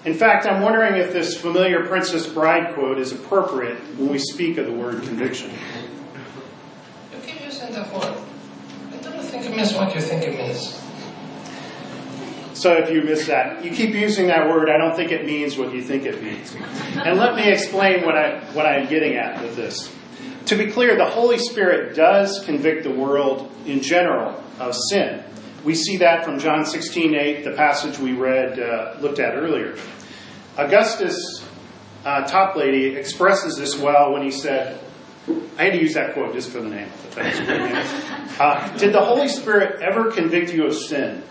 In 0.05 0.15
fact, 0.15 0.47
I'm 0.47 0.63
wondering 0.63 0.97
if 0.97 1.13
this 1.13 1.41
familiar 1.41 1.87
Princess 1.87 2.27
Bride 2.27 2.75
quote 2.75 2.99
is 2.99 3.13
appropriate 3.13 3.79
when 3.97 4.09
we 4.11 4.19
speak 4.19 4.59
of 4.59 4.67
the 4.67 4.73
word 4.73 5.03
conviction. 5.05 5.51
You 7.13 7.21
keep 7.25 7.45
using 7.45 7.73
that 7.73 7.93
word. 7.93 8.17
I 8.93 9.01
don't 9.01 9.23
think 9.23 9.45
it 9.47 9.57
means 9.57 9.73
what 9.75 9.95
you 9.95 10.01
think 10.01 10.25
it 10.25 10.37
means. 10.37 10.79
So 12.55 12.75
if 12.75 12.91
you 12.91 13.03
miss 13.03 13.27
that, 13.29 13.65
you 13.65 13.71
keep 13.71 13.95
using 13.95 14.27
that 14.27 14.49
word, 14.49 14.69
I 14.69 14.77
don't 14.77 14.95
think 14.95 15.11
it 15.11 15.25
means 15.25 15.57
what 15.57 15.73
you 15.73 15.83
think 15.83 16.05
it 16.05 16.23
means. 16.23 16.55
And 16.97 17.19
let 17.19 17.35
me 17.35 17.51
explain 17.51 18.05
what, 18.05 18.17
I, 18.17 18.41
what 18.53 18.67
I'm 18.67 18.89
getting 18.89 19.15
at 19.15 19.43
with 19.43 19.57
this. 19.57 19.93
To 20.47 20.57
be 20.57 20.71
clear, 20.71 20.97
the 20.97 21.07
Holy 21.07 21.39
Spirit 21.39 21.97
does 21.97 22.45
convict 22.45 22.83
the 22.83 22.91
world 22.91 23.51
in 23.67 23.81
general 23.81 24.43
of 24.59 24.77
sin. 24.77 25.25
We 25.64 25.75
see 25.75 25.98
that 25.98 26.25
from 26.25 26.38
John 26.40 26.66
16 26.66 27.14
8, 27.14 27.44
the 27.44 27.53
passage 27.53 27.98
we 27.98 28.12
read, 28.12 28.59
uh, 28.59 28.96
looked 29.01 29.20
at 29.20 29.37
earlier. 29.37 29.77
Augustus 30.57 31.46
uh, 32.05 32.25
Toplady 32.25 32.96
expresses 32.96 33.57
this 33.57 33.79
well 33.79 34.12
when 34.12 34.22
he 34.22 34.31
said, 34.31 34.81
I 35.57 35.64
had 35.64 35.75
to 35.75 35.81
use 35.81 35.94
that 35.94 36.14
quote 36.14 36.35
just 36.35 36.51
for 36.51 36.61
the 36.61 36.68
name. 36.68 36.88
Uh, 38.40 38.77
Did 38.79 38.92
the 38.92 39.05
Holy 39.05 39.29
Spirit 39.29 39.81
ever 39.83 40.11
convict 40.11 40.53
you 40.53 40.66
of 40.66 40.75
sin? 40.75 41.22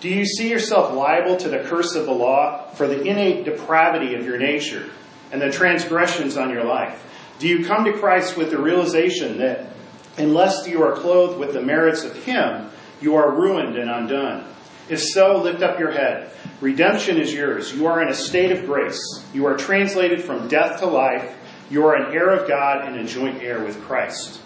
Do 0.00 0.08
you 0.08 0.26
see 0.26 0.50
yourself 0.50 0.94
liable 0.94 1.36
to 1.38 1.48
the 1.48 1.60
curse 1.60 1.94
of 1.94 2.06
the 2.06 2.12
law 2.12 2.68
for 2.70 2.86
the 2.86 3.00
innate 3.02 3.44
depravity 3.44 4.14
of 4.14 4.26
your 4.26 4.36
nature 4.36 4.90
and 5.30 5.40
the 5.40 5.50
transgressions 5.50 6.36
on 6.36 6.50
your 6.50 6.64
life? 6.64 7.02
Do 7.38 7.48
you 7.48 7.64
come 7.64 7.84
to 7.84 7.92
Christ 7.92 8.36
with 8.36 8.50
the 8.50 8.58
realization 8.58 9.38
that 9.38 9.72
unless 10.18 10.66
you 10.66 10.82
are 10.82 10.92
clothed 10.92 11.38
with 11.38 11.52
the 11.52 11.62
merits 11.62 12.04
of 12.04 12.16
Him, 12.24 12.70
you 13.00 13.16
are 13.16 13.34
ruined 13.34 13.76
and 13.76 13.90
undone. 13.90 14.44
If 14.88 15.00
so, 15.00 15.40
lift 15.40 15.62
up 15.62 15.78
your 15.78 15.92
head. 15.92 16.32
Redemption 16.60 17.16
is 17.16 17.32
yours. 17.32 17.72
You 17.72 17.86
are 17.86 18.02
in 18.02 18.08
a 18.08 18.14
state 18.14 18.50
of 18.50 18.66
grace. 18.66 19.00
You 19.32 19.46
are 19.46 19.56
translated 19.56 20.22
from 20.22 20.48
death 20.48 20.80
to 20.80 20.86
life. 20.86 21.36
You 21.70 21.86
are 21.86 21.94
an 21.94 22.12
heir 22.12 22.30
of 22.30 22.48
God 22.48 22.84
and 22.84 22.96
a 22.96 23.04
joint 23.04 23.42
heir 23.42 23.64
with 23.64 23.80
Christ. 23.82 24.40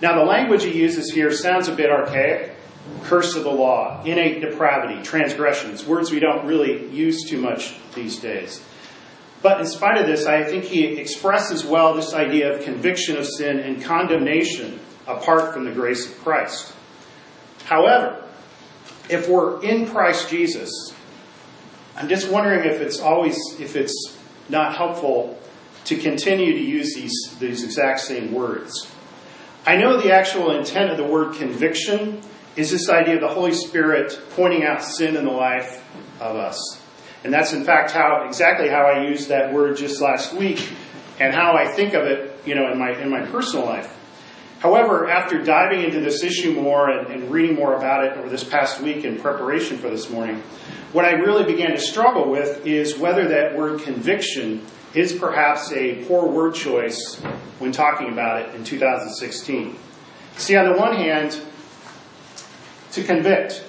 Now, 0.00 0.18
the 0.18 0.24
language 0.24 0.64
he 0.64 0.80
uses 0.80 1.12
here 1.12 1.30
sounds 1.30 1.68
a 1.68 1.74
bit 1.74 1.90
archaic. 1.90 2.54
Curse 3.02 3.36
of 3.36 3.44
the 3.44 3.50
law, 3.50 4.02
innate 4.04 4.40
depravity, 4.40 5.02
transgressions, 5.02 5.84
words 5.84 6.10
we 6.10 6.20
don't 6.20 6.46
really 6.46 6.88
use 6.88 7.28
too 7.28 7.38
much 7.38 7.76
these 7.94 8.18
days. 8.18 8.64
But 9.42 9.60
in 9.60 9.66
spite 9.66 10.00
of 10.00 10.06
this, 10.06 10.24
I 10.24 10.44
think 10.44 10.64
he 10.64 10.98
expresses 10.98 11.64
well 11.64 11.94
this 11.94 12.14
idea 12.14 12.52
of 12.52 12.64
conviction 12.64 13.18
of 13.18 13.26
sin 13.26 13.58
and 13.58 13.82
condemnation 13.82 14.80
apart 15.06 15.52
from 15.52 15.64
the 15.64 15.72
grace 15.72 16.10
of 16.10 16.18
Christ. 16.24 16.72
However, 17.68 18.24
if 19.10 19.28
we're 19.28 19.62
in 19.62 19.86
Christ 19.86 20.30
Jesus, 20.30 20.94
I'm 21.94 22.08
just 22.08 22.30
wondering 22.30 22.64
if 22.64 22.80
it's 22.80 22.98
always 22.98 23.36
if 23.60 23.76
it's 23.76 24.16
not 24.48 24.74
helpful 24.74 25.38
to 25.84 25.96
continue 25.98 26.54
to 26.54 26.60
use 26.60 26.94
these 26.94 27.36
these 27.38 27.64
exact 27.64 28.00
same 28.00 28.32
words. 28.32 28.90
I 29.66 29.76
know 29.76 30.00
the 30.00 30.12
actual 30.12 30.56
intent 30.56 30.90
of 30.90 30.96
the 30.96 31.04
word 31.04 31.34
conviction 31.34 32.22
is 32.56 32.70
this 32.70 32.88
idea 32.88 33.16
of 33.16 33.20
the 33.20 33.28
Holy 33.28 33.52
Spirit 33.52 34.18
pointing 34.30 34.64
out 34.64 34.82
sin 34.82 35.14
in 35.14 35.26
the 35.26 35.30
life 35.30 35.84
of 36.20 36.36
us. 36.36 36.80
And 37.22 37.34
that's 37.34 37.52
in 37.52 37.64
fact 37.64 37.90
how 37.90 38.24
exactly 38.26 38.70
how 38.70 38.86
I 38.86 39.08
used 39.08 39.28
that 39.28 39.52
word 39.52 39.76
just 39.76 40.00
last 40.00 40.32
week 40.32 40.72
and 41.20 41.34
how 41.34 41.52
I 41.52 41.66
think 41.66 41.92
of 41.92 42.06
it, 42.06 42.40
you 42.46 42.54
know, 42.54 42.72
in 42.72 42.78
my 42.78 42.98
in 42.98 43.10
my 43.10 43.26
personal 43.26 43.66
life. 43.66 43.94
However, 44.58 45.08
after 45.08 45.42
diving 45.42 45.82
into 45.82 46.00
this 46.00 46.24
issue 46.24 46.52
more 46.52 46.90
and, 46.90 47.06
and, 47.08 47.30
reading 47.30 47.54
more 47.54 47.74
about 47.74 48.04
it 48.04 48.16
over 48.16 48.28
this 48.28 48.42
past 48.42 48.80
week 48.80 49.04
in 49.04 49.20
preparation 49.20 49.78
for 49.78 49.88
this 49.88 50.10
morning, 50.10 50.42
what 50.92 51.04
I 51.04 51.12
really 51.12 51.44
began 51.44 51.70
to 51.70 51.78
struggle 51.78 52.28
with 52.28 52.66
is 52.66 52.98
whether 52.98 53.28
that 53.28 53.56
word 53.56 53.82
conviction 53.82 54.64
is 54.94 55.12
perhaps 55.12 55.70
a 55.72 56.04
poor 56.06 56.26
word 56.26 56.54
choice 56.54 57.20
when 57.60 57.70
talking 57.70 58.10
about 58.10 58.42
it 58.42 58.54
in 58.56 58.64
2016. 58.64 59.76
See, 60.36 60.56
on 60.56 60.72
the 60.72 60.78
one 60.78 60.96
hand, 60.96 61.40
to 62.92 63.04
convict. 63.04 63.64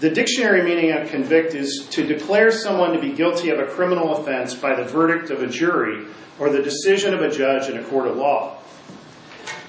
The 0.00 0.10
dictionary 0.10 0.62
meaning 0.62 0.92
of 0.92 1.10
convict 1.10 1.54
is 1.54 1.86
to 1.90 2.06
declare 2.06 2.50
someone 2.50 2.92
to 2.92 3.00
be 3.00 3.12
guilty 3.12 3.50
of 3.50 3.58
a 3.58 3.66
criminal 3.66 4.16
offense 4.16 4.54
by 4.54 4.74
the 4.74 4.84
verdict 4.84 5.30
of 5.30 5.42
a 5.42 5.46
jury 5.46 6.06
or 6.38 6.50
the 6.50 6.62
decision 6.62 7.14
of 7.14 7.20
a 7.20 7.30
judge 7.30 7.68
in 7.68 7.78
a 7.78 7.84
court 7.84 8.06
of 8.06 8.16
law. 8.16 8.58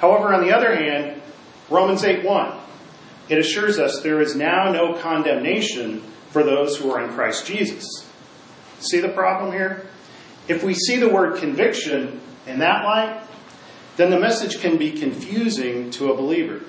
However, 0.05 0.35
on 0.35 0.45
the 0.45 0.55
other 0.55 0.75
hand, 0.75 1.19
Romans 1.67 2.03
8:1, 2.03 2.53
it 3.27 3.39
assures 3.39 3.79
us 3.79 4.01
there 4.01 4.21
is 4.21 4.35
now 4.35 4.71
no 4.71 4.93
condemnation 4.93 6.03
for 6.29 6.43
those 6.43 6.77
who 6.77 6.91
are 6.91 7.03
in 7.03 7.09
Christ 7.09 7.47
Jesus. 7.47 8.05
See 8.79 8.99
the 8.99 9.09
problem 9.09 9.51
here? 9.51 9.87
If 10.47 10.63
we 10.63 10.75
see 10.75 10.97
the 10.97 11.09
word 11.09 11.37
conviction 11.37 12.21
in 12.45 12.59
that 12.59 12.83
light, 12.83 13.19
then 13.97 14.11
the 14.11 14.19
message 14.19 14.61
can 14.61 14.77
be 14.77 14.91
confusing 14.91 15.89
to 15.91 16.11
a 16.11 16.15
believer. 16.15 16.61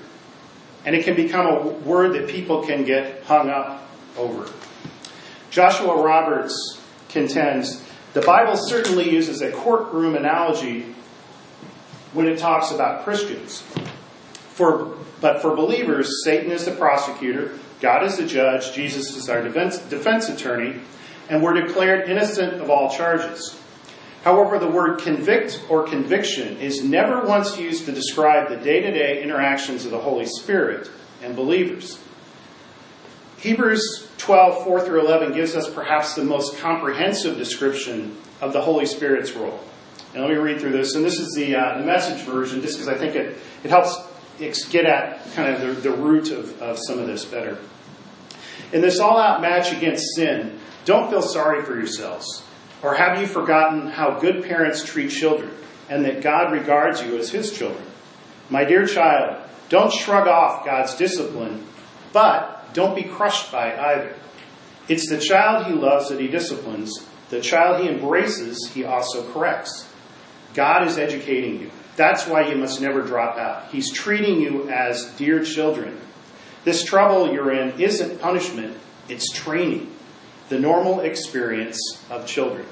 And 0.83 0.95
it 0.95 1.05
can 1.05 1.15
become 1.15 1.45
a 1.45 1.59
word 1.61 2.13
that 2.13 2.27
people 2.27 2.65
can 2.65 2.85
get 2.85 3.23
hung 3.25 3.51
up 3.51 3.87
over. 4.17 4.51
Joshua 5.51 6.01
Roberts 6.01 6.81
contends 7.09 7.83
the 8.13 8.21
Bible 8.21 8.55
certainly 8.55 9.11
uses 9.11 9.43
a 9.43 9.51
courtroom 9.51 10.15
analogy 10.15 10.95
when 12.17 12.27
it 12.27 12.39
talks 12.39 12.71
about 12.71 13.03
Christians. 13.03 13.61
For, 14.49 14.97
but 15.21 15.39
for 15.39 15.55
believers, 15.55 16.23
Satan 16.23 16.51
is 16.51 16.65
the 16.65 16.71
prosecutor, 16.71 17.59
God 17.79 18.03
is 18.03 18.17
the 18.17 18.25
judge, 18.25 18.73
Jesus 18.73 19.15
is 19.15 19.29
our 19.29 19.43
defense, 19.43 19.77
defense 19.77 20.27
attorney, 20.27 20.81
and 21.29 21.43
we're 21.43 21.53
declared 21.53 22.09
innocent 22.09 22.55
of 22.55 22.71
all 22.71 22.89
charges. 22.89 23.59
However, 24.23 24.57
the 24.57 24.67
word 24.67 24.99
convict 24.99 25.63
or 25.69 25.83
conviction 25.83 26.57
is 26.57 26.83
never 26.83 27.23
once 27.23 27.59
used 27.59 27.85
to 27.85 27.91
describe 27.91 28.49
the 28.49 28.57
day 28.57 28.81
to 28.81 28.91
day 28.91 29.21
interactions 29.21 29.85
of 29.85 29.91
the 29.91 29.99
Holy 29.99 30.25
Spirit 30.25 30.89
and 31.21 31.35
believers. 31.35 31.99
Hebrews 33.37 34.09
12, 34.17 34.63
4 34.63 34.81
through 34.81 35.05
11 35.05 35.33
gives 35.33 35.55
us 35.55 35.69
perhaps 35.69 36.15
the 36.15 36.23
most 36.23 36.57
comprehensive 36.57 37.37
description 37.37 38.17
of 38.41 38.53
the 38.53 38.61
Holy 38.61 38.87
Spirit's 38.87 39.33
role. 39.33 39.59
And 40.17 40.25
let 40.25 40.33
me 40.33 40.39
read 40.41 40.59
through 40.59 40.71
this. 40.71 40.95
And 40.95 41.05
this 41.05 41.19
is 41.19 41.35
the, 41.35 41.55
uh, 41.55 41.77
the 41.77 41.85
message 41.85 42.23
version, 42.23 42.59
just 42.63 42.79
because 42.79 42.87
I 42.87 42.97
think 42.97 43.15
it, 43.15 43.37
it 43.63 43.69
helps 43.69 43.99
get 44.69 44.87
at 44.87 45.23
kind 45.35 45.53
of 45.53 45.61
the, 45.61 45.91
the 45.91 45.95
root 45.95 46.31
of, 46.31 46.59
of 46.59 46.79
some 46.79 46.97
of 46.97 47.05
this 47.05 47.23
better. 47.23 47.59
In 48.73 48.81
this 48.81 48.99
all 48.99 49.19
out 49.19 49.41
match 49.41 49.71
against 49.71 50.15
sin, 50.15 50.57
Don't 50.85 51.11
feel 51.11 51.21
sorry 51.21 51.63
for 51.63 51.75
yourselves. 51.75 52.43
Or 52.81 52.95
have 52.95 53.21
you 53.21 53.27
forgotten 53.27 53.89
how 53.89 54.17
good 54.19 54.43
parents 54.43 54.83
treat 54.83 55.11
children 55.11 55.51
and 55.87 56.03
that 56.05 56.23
God 56.23 56.51
regards 56.51 57.03
you 57.03 57.15
as 57.19 57.29
his 57.29 57.55
children? 57.55 57.85
My 58.49 58.63
dear 58.63 58.87
child, 58.87 59.47
don't 59.69 59.93
shrug 59.93 60.27
off 60.27 60.65
God's 60.65 60.95
discipline, 60.95 61.63
but 62.11 62.73
don't 62.73 62.95
be 62.95 63.03
crushed 63.03 63.51
by 63.51 63.67
it 63.67 63.79
either. 63.79 64.15
It's 64.89 65.07
the 65.09 65.19
child 65.19 65.67
he 65.67 65.73
loves 65.73 66.09
that 66.09 66.19
he 66.19 66.27
disciplines. 66.27 67.05
The 67.29 67.41
child 67.41 67.83
he 67.83 67.89
embraces, 67.89 68.71
he 68.73 68.83
also 68.83 69.31
corrects. 69.31 69.86
God 70.57 70.87
is 70.87 70.97
educating 70.97 71.61
you. 71.61 71.69
That's 71.97 72.25
why 72.25 72.49
you 72.49 72.57
must 72.57 72.81
never 72.81 73.03
drop 73.03 73.37
out. 73.37 73.69
He's 73.69 73.91
treating 73.91 74.41
you 74.41 74.67
as 74.69 75.05
dear 75.15 75.43
children. 75.43 76.01
This 76.63 76.83
trouble 76.83 77.31
you're 77.31 77.53
in 77.53 77.79
isn't 77.79 78.19
punishment, 78.19 78.75
it's 79.07 79.31
training, 79.31 79.93
the 80.49 80.59
normal 80.59 81.01
experience 81.01 81.79
of 82.09 82.25
children. 82.25 82.65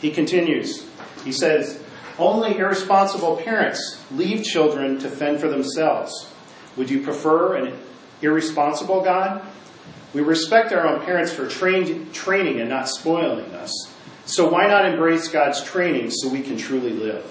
He 0.00 0.10
continues. 0.10 0.84
He 1.24 1.30
says, 1.30 1.80
Only 2.18 2.58
irresponsible 2.58 3.36
parents 3.36 4.04
leave 4.10 4.42
children 4.42 4.98
to 4.98 5.08
fend 5.08 5.38
for 5.38 5.48
themselves. 5.48 6.32
Would 6.76 6.90
you 6.90 7.04
prefer 7.04 7.54
an 7.54 7.78
irresponsible 8.22 9.02
God? 9.02 9.46
We 10.12 10.20
respect 10.20 10.72
our 10.72 10.84
own 10.84 11.04
parents 11.04 11.32
for 11.32 11.46
train, 11.46 12.10
training 12.10 12.60
and 12.60 12.68
not 12.68 12.88
spoiling 12.88 13.54
us. 13.54 13.91
So 14.24 14.48
why 14.48 14.66
not 14.66 14.84
embrace 14.84 15.28
God's 15.28 15.62
training 15.62 16.10
so 16.10 16.28
we 16.28 16.42
can 16.42 16.56
truly 16.56 16.92
live? 16.92 17.24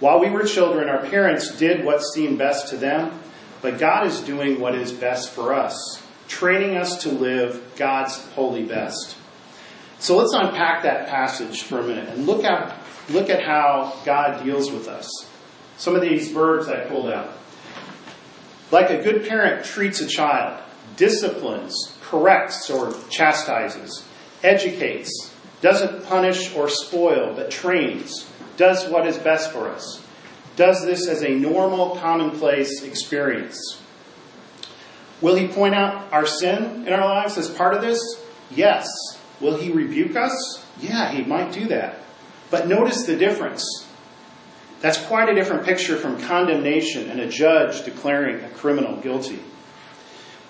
While 0.00 0.20
we 0.20 0.30
were 0.30 0.44
children, 0.44 0.88
our 0.88 1.04
parents 1.06 1.56
did 1.56 1.84
what 1.84 2.02
seemed 2.02 2.38
best 2.38 2.68
to 2.68 2.76
them, 2.76 3.18
but 3.62 3.78
God 3.78 4.06
is 4.06 4.20
doing 4.20 4.60
what 4.60 4.74
is 4.74 4.92
best 4.92 5.30
for 5.30 5.52
us, 5.52 6.02
training 6.28 6.76
us 6.76 7.02
to 7.02 7.08
live 7.08 7.72
God's 7.76 8.16
holy 8.30 8.64
best. 8.64 9.16
So 9.98 10.16
let's 10.16 10.32
unpack 10.32 10.84
that 10.84 11.08
passage 11.08 11.62
for 11.62 11.80
a 11.80 11.86
minute 11.86 12.08
and 12.08 12.26
look 12.26 12.44
at, 12.44 12.76
look 13.10 13.28
at 13.30 13.42
how 13.42 14.00
God 14.04 14.44
deals 14.44 14.70
with 14.70 14.86
us. 14.86 15.08
Some 15.76 15.96
of 15.96 16.02
these 16.02 16.30
verbs 16.30 16.68
I 16.68 16.80
pulled 16.86 17.10
out. 17.10 17.32
Like 18.70 18.90
a 18.90 19.02
good 19.02 19.26
parent 19.26 19.64
treats 19.64 20.00
a 20.00 20.06
child, 20.06 20.62
disciplines, 20.96 21.96
corrects 22.02 22.70
or 22.70 22.94
chastises, 23.10 24.04
educates, 24.44 25.34
doesn't 25.60 26.04
punish 26.04 26.54
or 26.54 26.68
spoil, 26.68 27.34
but 27.34 27.50
trains, 27.50 28.30
does 28.56 28.88
what 28.88 29.06
is 29.06 29.18
best 29.18 29.52
for 29.52 29.68
us, 29.68 30.02
does 30.56 30.84
this 30.84 31.08
as 31.08 31.22
a 31.22 31.30
normal, 31.30 31.96
commonplace 31.96 32.82
experience. 32.82 33.80
Will 35.20 35.34
he 35.34 35.48
point 35.48 35.74
out 35.74 36.12
our 36.12 36.26
sin 36.26 36.86
in 36.86 36.92
our 36.92 37.04
lives 37.04 37.38
as 37.38 37.48
part 37.48 37.74
of 37.74 37.82
this? 37.82 38.00
Yes. 38.50 38.86
Will 39.40 39.56
he 39.56 39.72
rebuke 39.72 40.16
us? 40.16 40.64
Yeah, 40.80 41.10
he 41.10 41.24
might 41.24 41.52
do 41.52 41.66
that. 41.68 42.00
But 42.50 42.68
notice 42.68 43.04
the 43.04 43.16
difference. 43.16 43.64
That's 44.80 44.98
quite 45.06 45.28
a 45.28 45.34
different 45.34 45.64
picture 45.64 45.96
from 45.96 46.20
condemnation 46.22 47.10
and 47.10 47.20
a 47.20 47.28
judge 47.28 47.84
declaring 47.84 48.44
a 48.44 48.50
criminal 48.50 48.96
guilty. 48.96 49.40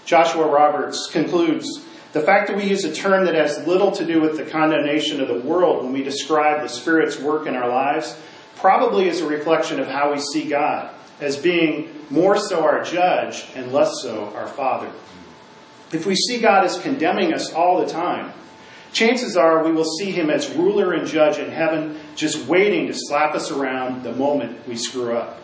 Joshua 0.05 0.47
Roberts 0.47 1.09
concludes 1.11 1.85
the 2.19 2.25
fact 2.25 2.49
that 2.49 2.57
we 2.57 2.65
use 2.65 2.85
a 2.85 2.93
term 2.93 3.27
that 3.27 3.37
has 3.37 3.65
little 3.65 3.93
to 3.93 4.05
do 4.05 4.21
with 4.21 4.37
the 4.37 4.45
condemnation 4.45 5.21
of 5.21 5.29
the 5.29 5.39
world 5.39 5.85
when 5.85 5.93
we 5.93 6.03
describe 6.03 6.63
the 6.63 6.69
Spirit's 6.69 7.17
work 7.21 7.47
in 7.47 7.55
our 7.55 7.69
lives 7.69 8.19
probably 8.57 9.09
is 9.09 9.21
a 9.21 9.27
reflection 9.27 9.79
of 9.79 9.87
how 9.87 10.13
we 10.13 10.19
see 10.19 10.49
God 10.49 10.93
as 11.21 11.37
being 11.37 11.95
more 12.11 12.37
so 12.37 12.65
our 12.65 12.83
judge 12.83 13.47
and 13.55 13.73
less 13.73 14.03
so 14.03 14.33
our 14.35 14.49
Father. 14.49 14.91
If 15.93 16.07
we 16.07 16.17
see 16.17 16.41
God 16.41 16.65
as 16.65 16.81
condemning 16.81 17.33
us 17.33 17.53
all 17.53 17.79
the 17.79 17.87
time, 17.87 18.33
chances 18.93 19.37
are 19.37 19.65
we 19.65 19.71
will 19.71 19.85
see 19.85 20.11
him 20.11 20.29
as 20.29 20.51
ruler 20.57 20.95
and 20.95 21.07
judge 21.07 21.39
in 21.39 21.53
heaven, 21.53 22.01
just 22.17 22.49
waiting 22.49 22.89
to 22.89 22.95
slap 22.95 23.37
us 23.37 23.53
around 23.53 24.03
the 24.03 24.13
moment 24.13 24.67
we 24.67 24.75
screw 24.75 25.17
up. 25.17 25.41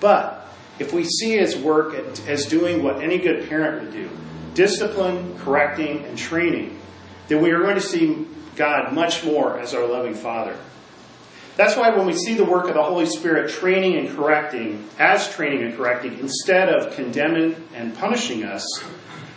But 0.00 0.48
if 0.78 0.92
we 0.92 1.04
see 1.04 1.38
his 1.38 1.56
work 1.56 1.94
as 2.26 2.44
doing 2.44 2.82
what 2.82 3.02
any 3.02 3.16
good 3.16 3.48
parent 3.48 3.84
would 3.84 3.92
do 3.92 4.10
discipline, 4.54 5.38
correcting, 5.38 6.04
and 6.04 6.16
training 6.16 6.80
then 7.28 7.42
we 7.42 7.50
are 7.50 7.60
going 7.60 7.76
to 7.76 7.80
see 7.80 8.26
God 8.56 8.92
much 8.92 9.24
more 9.24 9.58
as 9.58 9.74
our 9.74 9.86
loving 9.86 10.14
Father. 10.14 10.56
That's 11.56 11.76
why 11.76 11.96
when 11.96 12.06
we 12.06 12.14
see 12.14 12.34
the 12.34 12.44
work 12.44 12.68
of 12.68 12.74
the 12.74 12.82
Holy 12.82 13.06
Spirit 13.06 13.50
training 13.50 13.96
and 13.96 14.16
correcting, 14.16 14.88
as 14.98 15.32
training 15.32 15.62
and 15.62 15.76
correcting, 15.76 16.18
instead 16.18 16.68
of 16.68 16.94
condemning 16.94 17.68
and 17.74 17.94
punishing 17.96 18.44
us, 18.44 18.64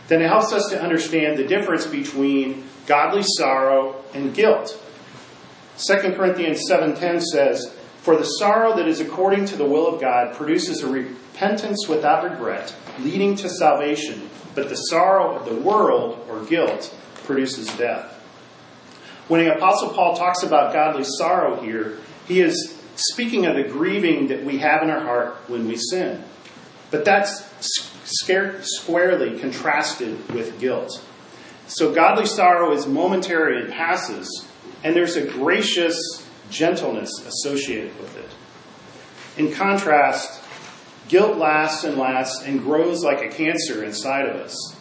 then 0.07 0.21
it 0.21 0.27
helps 0.27 0.51
us 0.51 0.67
to 0.69 0.81
understand 0.81 1.37
the 1.37 1.43
difference 1.43 1.85
between 1.85 2.63
godly 2.87 3.23
sorrow 3.23 4.03
and 4.13 4.33
guilt. 4.33 4.81
2 5.77 6.15
Corinthians 6.15 6.63
7:10 6.67 7.21
says, 7.21 7.71
"For 8.01 8.15
the 8.15 8.23
sorrow 8.23 8.75
that 8.75 8.87
is 8.87 8.99
according 8.99 9.45
to 9.45 9.55
the 9.55 9.65
will 9.65 9.87
of 9.87 10.01
God 10.01 10.33
produces 10.33 10.81
a 10.81 10.87
repentance 10.87 11.87
without 11.87 12.23
regret, 12.23 12.73
leading 12.99 13.35
to 13.35 13.49
salvation, 13.49 14.27
but 14.57 14.69
the 14.69 14.75
sorrow 14.75 15.35
of 15.35 15.45
the 15.45 15.53
world 15.53 16.25
or 16.29 16.43
guilt 16.43 16.91
produces 17.25 17.67
death." 17.77 18.11
When 19.27 19.45
the 19.45 19.55
apostle 19.55 19.89
Paul 19.89 20.15
talks 20.15 20.41
about 20.41 20.73
godly 20.73 21.03
sorrow 21.03 21.61
here, 21.61 21.99
he 22.27 22.41
is 22.41 22.73
speaking 22.95 23.45
of 23.45 23.55
the 23.55 23.63
grieving 23.63 24.27
that 24.29 24.43
we 24.43 24.57
have 24.57 24.81
in 24.81 24.89
our 24.89 25.01
heart 25.01 25.37
when 25.47 25.67
we 25.67 25.77
sin. 25.77 26.23
But 26.89 27.05
that's 27.05 27.43
squarely 28.03 29.37
contrasted 29.37 30.33
with 30.33 30.59
guilt. 30.59 31.01
So 31.67 31.91
godly 31.93 32.25
sorrow 32.25 32.71
is 32.71 32.87
momentary 32.87 33.61
and 33.61 33.71
passes, 33.71 34.47
and 34.83 34.95
there's 34.95 35.17
a 35.17 35.25
gracious 35.25 36.23
gentleness 36.49 37.11
associated 37.27 37.91
with 37.99 38.17
it. 38.17 38.29
In 39.37 39.51
contrast, 39.51 40.41
guilt 41.07 41.37
lasts 41.37 41.83
and 41.83 41.97
lasts 41.97 42.43
and 42.43 42.61
grows 42.61 43.03
like 43.03 43.21
a 43.21 43.29
cancer 43.29 43.83
inside 43.83 44.27
of 44.27 44.35
us, 44.35 44.75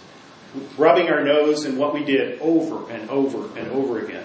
rubbing 0.77 1.09
our 1.09 1.23
nose 1.23 1.65
in 1.65 1.77
what 1.77 1.95
we 1.95 2.05
did 2.05 2.41
over 2.41 2.91
and 2.91 3.09
over 3.11 3.59
and 3.59 3.71
over 3.71 3.99
again. 3.99 4.25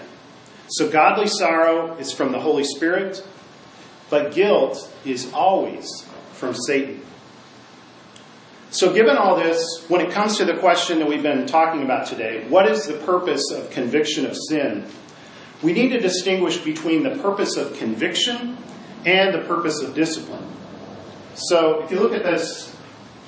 So 0.68 0.88
godly 0.88 1.26
sorrow 1.26 1.96
is 1.96 2.12
from 2.12 2.32
the 2.32 2.40
Holy 2.40 2.64
Spirit, 2.64 3.26
but 4.08 4.32
guilt 4.32 4.90
is 5.04 5.32
always 5.32 5.86
from 6.32 6.54
Satan. 6.54 7.02
So, 8.70 8.94
given 8.94 9.18
all 9.18 9.36
this, 9.36 9.84
when 9.88 10.00
it 10.00 10.12
comes 10.12 10.38
to 10.38 10.46
the 10.46 10.56
question 10.56 10.98
that 11.00 11.06
we've 11.06 11.22
been 11.22 11.46
talking 11.46 11.82
about 11.82 12.06
today, 12.06 12.46
what 12.48 12.66
is 12.70 12.86
the 12.86 12.94
purpose 12.94 13.50
of 13.50 13.70
conviction 13.70 14.24
of 14.24 14.34
sin? 14.34 14.86
We 15.62 15.74
need 15.74 15.90
to 15.90 16.00
distinguish 16.00 16.56
between 16.56 17.02
the 17.02 17.16
purpose 17.22 17.58
of 17.58 17.76
conviction 17.76 18.56
and 19.04 19.34
the 19.34 19.46
purpose 19.46 19.82
of 19.82 19.94
discipline. 19.94 20.51
So, 21.34 21.82
if 21.82 21.90
you 21.90 21.98
look 22.00 22.12
at 22.12 22.22
this, 22.22 22.76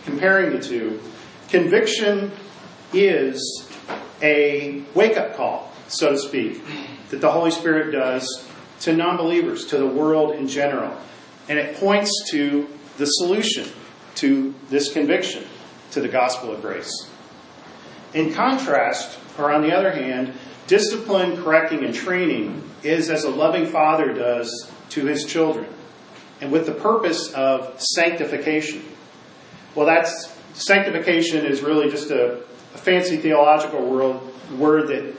comparing 0.04 0.52
the 0.52 0.60
two, 0.60 1.00
conviction 1.48 2.32
is 2.92 3.70
a 4.22 4.82
wake 4.94 5.16
up 5.16 5.36
call, 5.36 5.72
so 5.88 6.12
to 6.12 6.18
speak, 6.18 6.62
that 7.10 7.20
the 7.20 7.30
Holy 7.30 7.50
Spirit 7.50 7.92
does 7.92 8.48
to 8.80 8.94
non 8.94 9.16
believers, 9.16 9.66
to 9.66 9.78
the 9.78 9.86
world 9.86 10.34
in 10.34 10.46
general. 10.48 10.96
And 11.48 11.58
it 11.58 11.76
points 11.76 12.10
to 12.30 12.68
the 12.98 13.06
solution 13.06 13.68
to 14.16 14.54
this 14.68 14.92
conviction, 14.92 15.44
to 15.90 16.00
the 16.00 16.08
gospel 16.08 16.52
of 16.52 16.62
grace. 16.62 17.10
In 18.12 18.32
contrast, 18.32 19.18
or 19.38 19.50
on 19.50 19.62
the 19.62 19.74
other 19.74 19.90
hand, 19.90 20.34
discipline, 20.66 21.42
correcting, 21.42 21.84
and 21.84 21.94
training 21.94 22.62
is 22.82 23.10
as 23.10 23.24
a 23.24 23.30
loving 23.30 23.66
father 23.66 24.12
does 24.12 24.70
to 24.90 25.06
his 25.06 25.24
children, 25.24 25.66
and 26.40 26.50
with 26.52 26.66
the 26.66 26.72
purpose 26.72 27.32
of 27.32 27.80
sanctification. 27.80 28.82
Well, 29.74 29.86
that's 29.86 30.32
sanctification 30.54 31.46
is 31.46 31.62
really 31.62 31.90
just 31.90 32.10
a, 32.10 32.42
a 32.74 32.78
fancy 32.78 33.16
theological 33.16 33.84
world, 33.84 34.32
word 34.56 34.88
that 34.88 35.14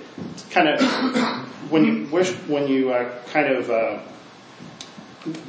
kind 0.51 0.69
of 0.69 0.81
when 1.71 1.85
you 1.85 2.07
wish 2.11 2.31
when 2.47 2.67
you 2.67 2.91
uh, 2.91 3.23
kind 3.27 3.53
of 3.53 3.69
uh, 3.69 3.99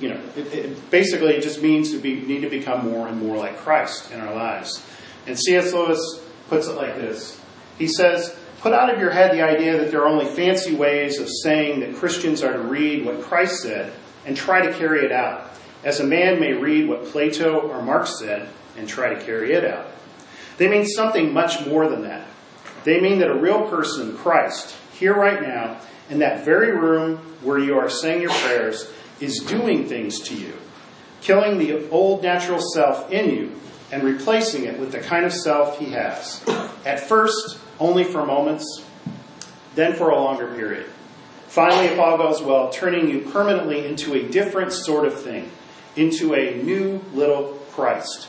you 0.00 0.08
know, 0.08 0.20
it, 0.36 0.46
it 0.54 0.90
basically 0.90 1.34
it 1.34 1.42
just 1.42 1.62
means 1.62 1.92
to 1.92 1.98
be 1.98 2.20
need 2.20 2.40
to 2.40 2.50
become 2.50 2.90
more 2.90 3.08
and 3.08 3.20
more 3.20 3.36
like 3.36 3.58
Christ 3.58 4.10
in 4.12 4.20
our 4.20 4.34
lives. 4.34 4.84
And 5.26 5.38
C.S. 5.38 5.72
Lewis 5.72 6.22
puts 6.48 6.66
it 6.68 6.72
like 6.72 6.96
this. 6.96 7.40
He 7.78 7.88
says, 7.88 8.36
"Put 8.60 8.72
out 8.72 8.92
of 8.92 9.00
your 9.00 9.10
head 9.10 9.32
the 9.32 9.42
idea 9.42 9.78
that 9.78 9.90
there 9.90 10.02
are 10.02 10.08
only 10.08 10.26
fancy 10.26 10.74
ways 10.74 11.18
of 11.18 11.28
saying 11.42 11.80
that 11.80 11.94
Christians 11.96 12.42
are 12.42 12.52
to 12.52 12.60
read 12.60 13.04
what 13.04 13.20
Christ 13.22 13.62
said 13.62 13.92
and 14.26 14.36
try 14.36 14.66
to 14.66 14.72
carry 14.74 15.04
it 15.04 15.12
out, 15.12 15.50
as 15.84 16.00
a 16.00 16.04
man 16.04 16.40
may 16.40 16.52
read 16.52 16.88
what 16.88 17.06
Plato 17.06 17.60
or 17.60 17.80
Marx 17.80 18.18
said 18.18 18.48
and 18.76 18.86
try 18.86 19.14
to 19.14 19.24
carry 19.24 19.52
it 19.52 19.64
out. 19.64 19.86
They 20.58 20.68
mean 20.68 20.84
something 20.84 21.32
much 21.32 21.64
more 21.66 21.88
than 21.88 22.02
that. 22.02 22.26
They 22.84 23.00
mean 23.00 23.20
that 23.20 23.30
a 23.30 23.38
real 23.38 23.68
person, 23.68 24.16
Christ, 24.16 24.76
here 24.92 25.14
right 25.14 25.40
now, 25.40 25.80
in 26.10 26.18
that 26.18 26.44
very 26.44 26.72
room 26.72 27.16
where 27.42 27.58
you 27.58 27.78
are 27.78 27.88
saying 27.88 28.22
your 28.22 28.32
prayers, 28.32 28.90
is 29.20 29.38
doing 29.38 29.86
things 29.86 30.20
to 30.20 30.34
you, 30.36 30.54
killing 31.20 31.58
the 31.58 31.88
old 31.90 32.22
natural 32.22 32.60
self 32.60 33.10
in 33.10 33.30
you 33.30 33.52
and 33.90 34.02
replacing 34.02 34.64
it 34.64 34.78
with 34.78 34.92
the 34.92 35.00
kind 35.00 35.24
of 35.24 35.32
self 35.32 35.78
he 35.78 35.86
has. 35.86 36.44
At 36.84 37.00
first, 37.00 37.58
only 37.78 38.04
for 38.04 38.26
moments, 38.26 38.84
then 39.74 39.94
for 39.94 40.10
a 40.10 40.16
longer 40.16 40.48
period. 40.54 40.86
Finally, 41.48 41.86
if 41.86 41.98
all 41.98 42.18
goes 42.18 42.42
well, 42.42 42.70
turning 42.70 43.08
you 43.08 43.20
permanently 43.30 43.86
into 43.86 44.14
a 44.14 44.28
different 44.28 44.72
sort 44.72 45.06
of 45.06 45.20
thing, 45.20 45.50
into 45.94 46.34
a 46.34 46.62
new 46.62 47.00
little 47.14 47.58
Christ, 47.72 48.28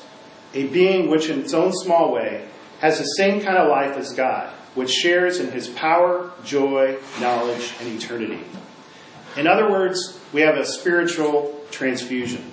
a 0.53 0.67
being 0.67 1.09
which, 1.09 1.29
in 1.29 1.41
its 1.41 1.53
own 1.53 1.73
small 1.73 2.13
way, 2.13 2.47
has 2.79 2.99
the 2.99 3.03
same 3.03 3.41
kind 3.41 3.57
of 3.57 3.69
life 3.69 3.97
as 3.97 4.13
God, 4.13 4.49
which 4.75 4.91
shares 4.91 5.39
in 5.39 5.51
his 5.51 5.67
power, 5.67 6.31
joy, 6.45 6.97
knowledge, 7.19 7.73
and 7.81 7.89
eternity. 7.89 8.39
In 9.35 9.47
other 9.47 9.69
words, 9.69 10.19
we 10.31 10.41
have 10.41 10.55
a 10.55 10.65
spiritual 10.65 11.59
transfusion. 11.71 12.51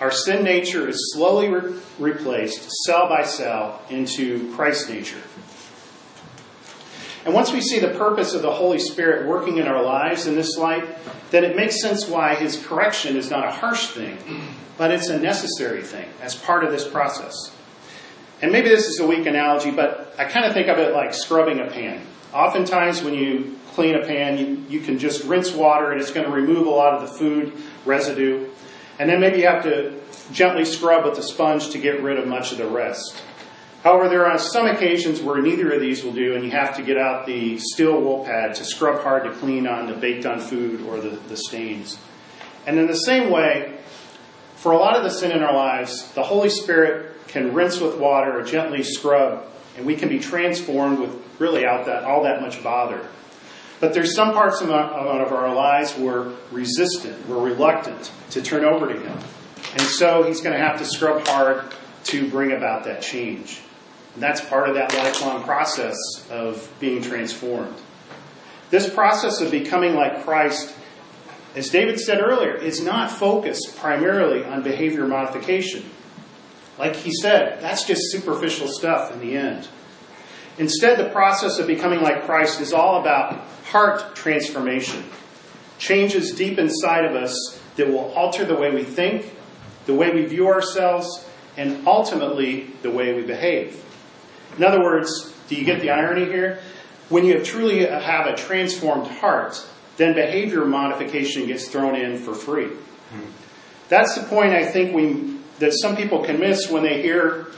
Our 0.00 0.10
sin 0.10 0.44
nature 0.44 0.88
is 0.88 1.12
slowly 1.12 1.48
re- 1.48 1.74
replaced, 1.98 2.70
cell 2.84 3.08
by 3.08 3.22
cell, 3.24 3.82
into 3.90 4.52
Christ's 4.54 4.88
nature. 4.88 5.20
And 7.24 7.34
once 7.34 7.52
we 7.52 7.60
see 7.60 7.78
the 7.78 7.88
purpose 7.88 8.32
of 8.32 8.42
the 8.42 8.52
Holy 8.52 8.78
Spirit 8.78 9.26
working 9.26 9.58
in 9.58 9.66
our 9.66 9.82
lives 9.82 10.26
in 10.26 10.34
this 10.34 10.56
light, 10.56 10.84
then 11.30 11.44
it 11.44 11.54
makes 11.54 11.80
sense 11.80 12.08
why 12.08 12.34
his 12.34 12.56
correction 12.64 13.16
is 13.16 13.30
not 13.30 13.46
a 13.46 13.50
harsh 13.50 13.88
thing, 13.88 14.16
but 14.78 14.90
it's 14.90 15.08
a 15.08 15.18
necessary 15.18 15.82
thing 15.82 16.08
as 16.22 16.34
part 16.34 16.64
of 16.64 16.70
this 16.70 16.88
process. 16.88 17.54
And 18.42 18.52
maybe 18.52 18.70
this 18.70 18.86
is 18.86 19.00
a 19.00 19.06
weak 19.06 19.26
analogy, 19.26 19.70
but 19.70 20.14
I 20.18 20.24
kind 20.24 20.46
of 20.46 20.54
think 20.54 20.68
of 20.68 20.78
it 20.78 20.94
like 20.94 21.12
scrubbing 21.12 21.60
a 21.60 21.66
pan. 21.66 22.06
Oftentimes, 22.32 23.02
when 23.02 23.14
you 23.14 23.58
clean 23.72 23.94
a 23.94 24.06
pan, 24.06 24.38
you, 24.38 24.64
you 24.68 24.80
can 24.80 24.98
just 24.98 25.24
rinse 25.24 25.52
water 25.52 25.92
and 25.92 26.00
it's 26.00 26.10
going 26.10 26.26
to 26.26 26.32
remove 26.32 26.66
a 26.66 26.70
lot 26.70 26.94
of 26.94 27.02
the 27.02 27.18
food 27.18 27.52
residue. 27.84 28.48
And 28.98 29.10
then 29.10 29.20
maybe 29.20 29.40
you 29.40 29.46
have 29.46 29.62
to 29.64 30.00
gently 30.32 30.64
scrub 30.64 31.04
with 31.04 31.18
a 31.18 31.22
sponge 31.22 31.70
to 31.70 31.78
get 31.78 32.02
rid 32.02 32.18
of 32.18 32.26
much 32.26 32.52
of 32.52 32.58
the 32.58 32.66
rest. 32.66 33.22
However, 33.82 34.10
there 34.10 34.26
are 34.26 34.38
some 34.38 34.66
occasions 34.66 35.22
where 35.22 35.40
neither 35.40 35.72
of 35.72 35.80
these 35.80 36.04
will 36.04 36.12
do, 36.12 36.34
and 36.34 36.44
you 36.44 36.50
have 36.50 36.76
to 36.76 36.82
get 36.82 36.98
out 36.98 37.24
the 37.24 37.56
steel 37.58 37.98
wool 37.98 38.24
pad 38.24 38.54
to 38.56 38.64
scrub 38.64 39.02
hard 39.02 39.24
to 39.24 39.32
clean 39.32 39.66
on 39.66 39.86
the 39.86 39.94
baked 39.94 40.26
on 40.26 40.38
food 40.38 40.82
or 40.82 41.00
the, 41.00 41.10
the 41.28 41.36
stains. 41.36 41.98
And 42.66 42.78
in 42.78 42.86
the 42.86 42.94
same 42.94 43.30
way, 43.30 43.78
for 44.56 44.72
a 44.72 44.76
lot 44.76 44.96
of 44.96 45.02
the 45.02 45.08
sin 45.08 45.32
in 45.32 45.42
our 45.42 45.54
lives, 45.54 46.12
the 46.12 46.22
Holy 46.22 46.50
Spirit 46.50 47.26
can 47.28 47.54
rinse 47.54 47.80
with 47.80 47.96
water 47.96 48.38
or 48.38 48.42
gently 48.42 48.82
scrub, 48.82 49.46
and 49.78 49.86
we 49.86 49.96
can 49.96 50.10
be 50.10 50.18
transformed 50.18 50.98
with 50.98 51.16
really 51.38 51.64
out 51.64 51.86
that 51.86 52.04
all 52.04 52.24
that 52.24 52.42
much 52.42 52.62
bother. 52.62 53.08
But 53.80 53.94
there's 53.94 54.14
some 54.14 54.34
parts 54.34 54.60
of 54.60 54.70
our 54.70 55.54
lives 55.54 55.96
we're 55.96 56.34
resistant, 56.52 57.26
we're 57.26 57.42
reluctant 57.42 58.12
to 58.32 58.42
turn 58.42 58.66
over 58.66 58.92
to 58.92 59.00
Him. 59.00 59.18
And 59.72 59.80
so 59.80 60.24
He's 60.24 60.42
going 60.42 60.54
to 60.54 60.62
have 60.62 60.78
to 60.80 60.84
scrub 60.84 61.26
hard 61.26 61.64
to 62.04 62.28
bring 62.28 62.52
about 62.52 62.84
that 62.84 63.00
change. 63.00 63.62
That's 64.16 64.40
part 64.40 64.68
of 64.68 64.74
that 64.74 64.94
lifelong 64.94 65.44
process 65.44 65.96
of 66.30 66.70
being 66.80 67.02
transformed. 67.02 67.76
This 68.70 68.88
process 68.88 69.40
of 69.40 69.50
becoming 69.50 69.94
like 69.94 70.24
Christ, 70.24 70.74
as 71.54 71.70
David 71.70 71.98
said 71.98 72.20
earlier, 72.20 72.54
is 72.54 72.82
not 72.82 73.10
focused 73.10 73.76
primarily 73.76 74.44
on 74.44 74.62
behavior 74.62 75.06
modification. 75.06 75.84
Like 76.78 76.96
he 76.96 77.12
said, 77.12 77.60
that's 77.60 77.84
just 77.84 78.10
superficial 78.10 78.68
stuff 78.68 79.12
in 79.12 79.20
the 79.20 79.36
end. 79.36 79.68
Instead, 80.58 80.98
the 80.98 81.10
process 81.10 81.58
of 81.58 81.66
becoming 81.66 82.00
like 82.00 82.24
Christ 82.24 82.60
is 82.60 82.72
all 82.72 83.00
about 83.00 83.40
heart 83.66 84.14
transformation. 84.14 85.04
Changes 85.78 86.32
deep 86.32 86.58
inside 86.58 87.04
of 87.04 87.14
us 87.14 87.58
that 87.76 87.88
will 87.88 88.12
alter 88.12 88.44
the 88.44 88.54
way 88.54 88.70
we 88.70 88.82
think, 88.82 89.34
the 89.86 89.94
way 89.94 90.10
we 90.10 90.26
view 90.26 90.48
ourselves, 90.48 91.26
and 91.56 91.86
ultimately 91.86 92.70
the 92.82 92.90
way 92.90 93.14
we 93.14 93.22
behave. 93.22 93.82
In 94.56 94.64
other 94.64 94.82
words, 94.82 95.34
do 95.48 95.54
you 95.54 95.64
get 95.64 95.80
the 95.80 95.90
irony 95.90 96.26
here? 96.26 96.60
When 97.08 97.24
you 97.24 97.42
truly 97.42 97.86
have 97.86 98.26
a 98.26 98.36
transformed 98.36 99.06
heart, 99.06 99.66
then 99.96 100.14
behavior 100.14 100.64
modification 100.64 101.46
gets 101.46 101.68
thrown 101.68 101.96
in 101.96 102.18
for 102.18 102.34
free. 102.34 102.70
That's 103.88 104.14
the 104.14 104.22
point 104.22 104.52
I 104.52 104.64
think 104.64 104.94
we 104.94 105.38
that 105.58 105.72
some 105.74 105.96
people 105.96 106.24
can 106.24 106.40
miss 106.40 106.70
when 106.70 106.82
they 106.82 107.02
hear 107.02 107.48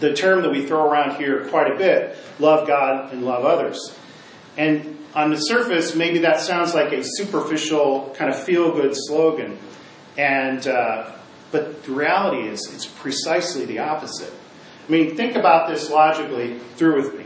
the 0.00 0.12
term 0.12 0.42
that 0.42 0.50
we 0.50 0.66
throw 0.66 0.90
around 0.90 1.16
here 1.16 1.46
quite 1.48 1.70
a 1.70 1.76
bit, 1.76 2.16
love 2.40 2.66
God 2.66 3.12
and 3.12 3.24
love 3.24 3.44
others. 3.44 3.96
And 4.56 4.98
on 5.14 5.30
the 5.30 5.36
surface, 5.36 5.94
maybe 5.94 6.20
that 6.20 6.40
sounds 6.40 6.74
like 6.74 6.92
a 6.92 7.02
superficial 7.04 8.12
kind 8.16 8.28
of 8.32 8.42
feel-good 8.42 8.94
slogan. 8.94 9.58
And 10.16 10.66
uh, 10.66 11.12
but 11.52 11.84
the 11.84 11.92
reality 11.92 12.48
is, 12.48 12.72
it's 12.74 12.86
precisely 12.86 13.64
the 13.64 13.78
opposite. 13.78 14.32
I 14.86 14.90
mean, 14.90 15.16
think 15.16 15.34
about 15.34 15.68
this 15.68 15.90
logically 15.90 16.58
through 16.76 16.96
with 16.96 17.18
me. 17.18 17.24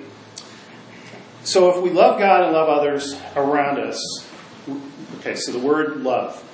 So, 1.43 1.75
if 1.75 1.83
we 1.83 1.91
love 1.91 2.19
God 2.19 2.43
and 2.43 2.53
love 2.53 2.69
others 2.69 3.19
around 3.35 3.81
us, 3.81 4.29
okay, 5.17 5.35
so 5.35 5.53
the 5.53 5.59
word 5.59 6.03
love. 6.03 6.45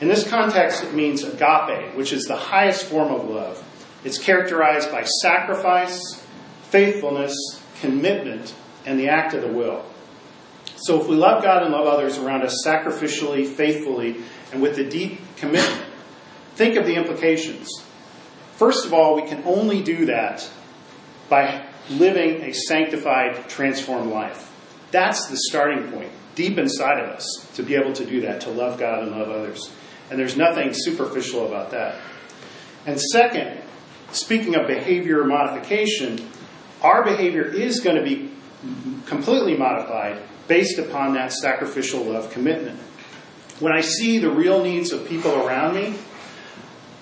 In 0.00 0.08
this 0.08 0.28
context, 0.28 0.82
it 0.82 0.94
means 0.94 1.22
agape, 1.22 1.94
which 1.94 2.12
is 2.12 2.24
the 2.24 2.36
highest 2.36 2.86
form 2.86 3.12
of 3.12 3.28
love. 3.28 3.62
It's 4.04 4.18
characterized 4.18 4.90
by 4.90 5.02
sacrifice, 5.02 6.24
faithfulness, 6.62 7.34
commitment, 7.80 8.54
and 8.86 8.98
the 8.98 9.08
act 9.08 9.34
of 9.34 9.42
the 9.42 9.48
will. 9.48 9.84
So, 10.76 11.00
if 11.00 11.08
we 11.08 11.16
love 11.16 11.42
God 11.42 11.62
and 11.62 11.72
love 11.72 11.86
others 11.86 12.18
around 12.18 12.42
us 12.42 12.64
sacrificially, 12.64 13.46
faithfully, 13.46 14.16
and 14.52 14.62
with 14.62 14.78
a 14.78 14.88
deep 14.88 15.20
commitment, 15.36 15.84
think 16.54 16.76
of 16.76 16.86
the 16.86 16.94
implications. 16.94 17.84
First 18.58 18.86
of 18.86 18.92
all, 18.92 19.14
we 19.14 19.22
can 19.22 19.44
only 19.44 19.82
do 19.82 20.06
that 20.06 20.50
by 21.28 21.64
living 21.88 22.42
a 22.42 22.52
sanctified, 22.52 23.48
transformed 23.48 24.10
life. 24.10 24.52
That's 24.90 25.28
the 25.28 25.36
starting 25.48 25.92
point, 25.92 26.10
deep 26.34 26.58
inside 26.58 26.98
of 26.98 27.10
us, 27.10 27.24
to 27.54 27.62
be 27.62 27.76
able 27.76 27.92
to 27.92 28.04
do 28.04 28.22
that, 28.22 28.40
to 28.42 28.50
love 28.50 28.76
God 28.76 29.04
and 29.04 29.12
love 29.12 29.28
others. 29.28 29.70
And 30.10 30.18
there's 30.18 30.36
nothing 30.36 30.70
superficial 30.72 31.46
about 31.46 31.70
that. 31.70 32.00
And 32.84 33.00
second, 33.00 33.60
speaking 34.10 34.56
of 34.56 34.66
behavior 34.66 35.22
modification, 35.22 36.28
our 36.82 37.04
behavior 37.04 37.44
is 37.44 37.78
going 37.78 37.96
to 37.96 38.02
be 38.02 38.32
completely 39.06 39.56
modified 39.56 40.20
based 40.48 40.78
upon 40.78 41.14
that 41.14 41.32
sacrificial 41.32 42.02
love 42.02 42.32
commitment. 42.32 42.80
When 43.60 43.72
I 43.72 43.82
see 43.82 44.18
the 44.18 44.30
real 44.30 44.64
needs 44.64 44.90
of 44.90 45.06
people 45.06 45.46
around 45.46 45.76
me, 45.76 45.94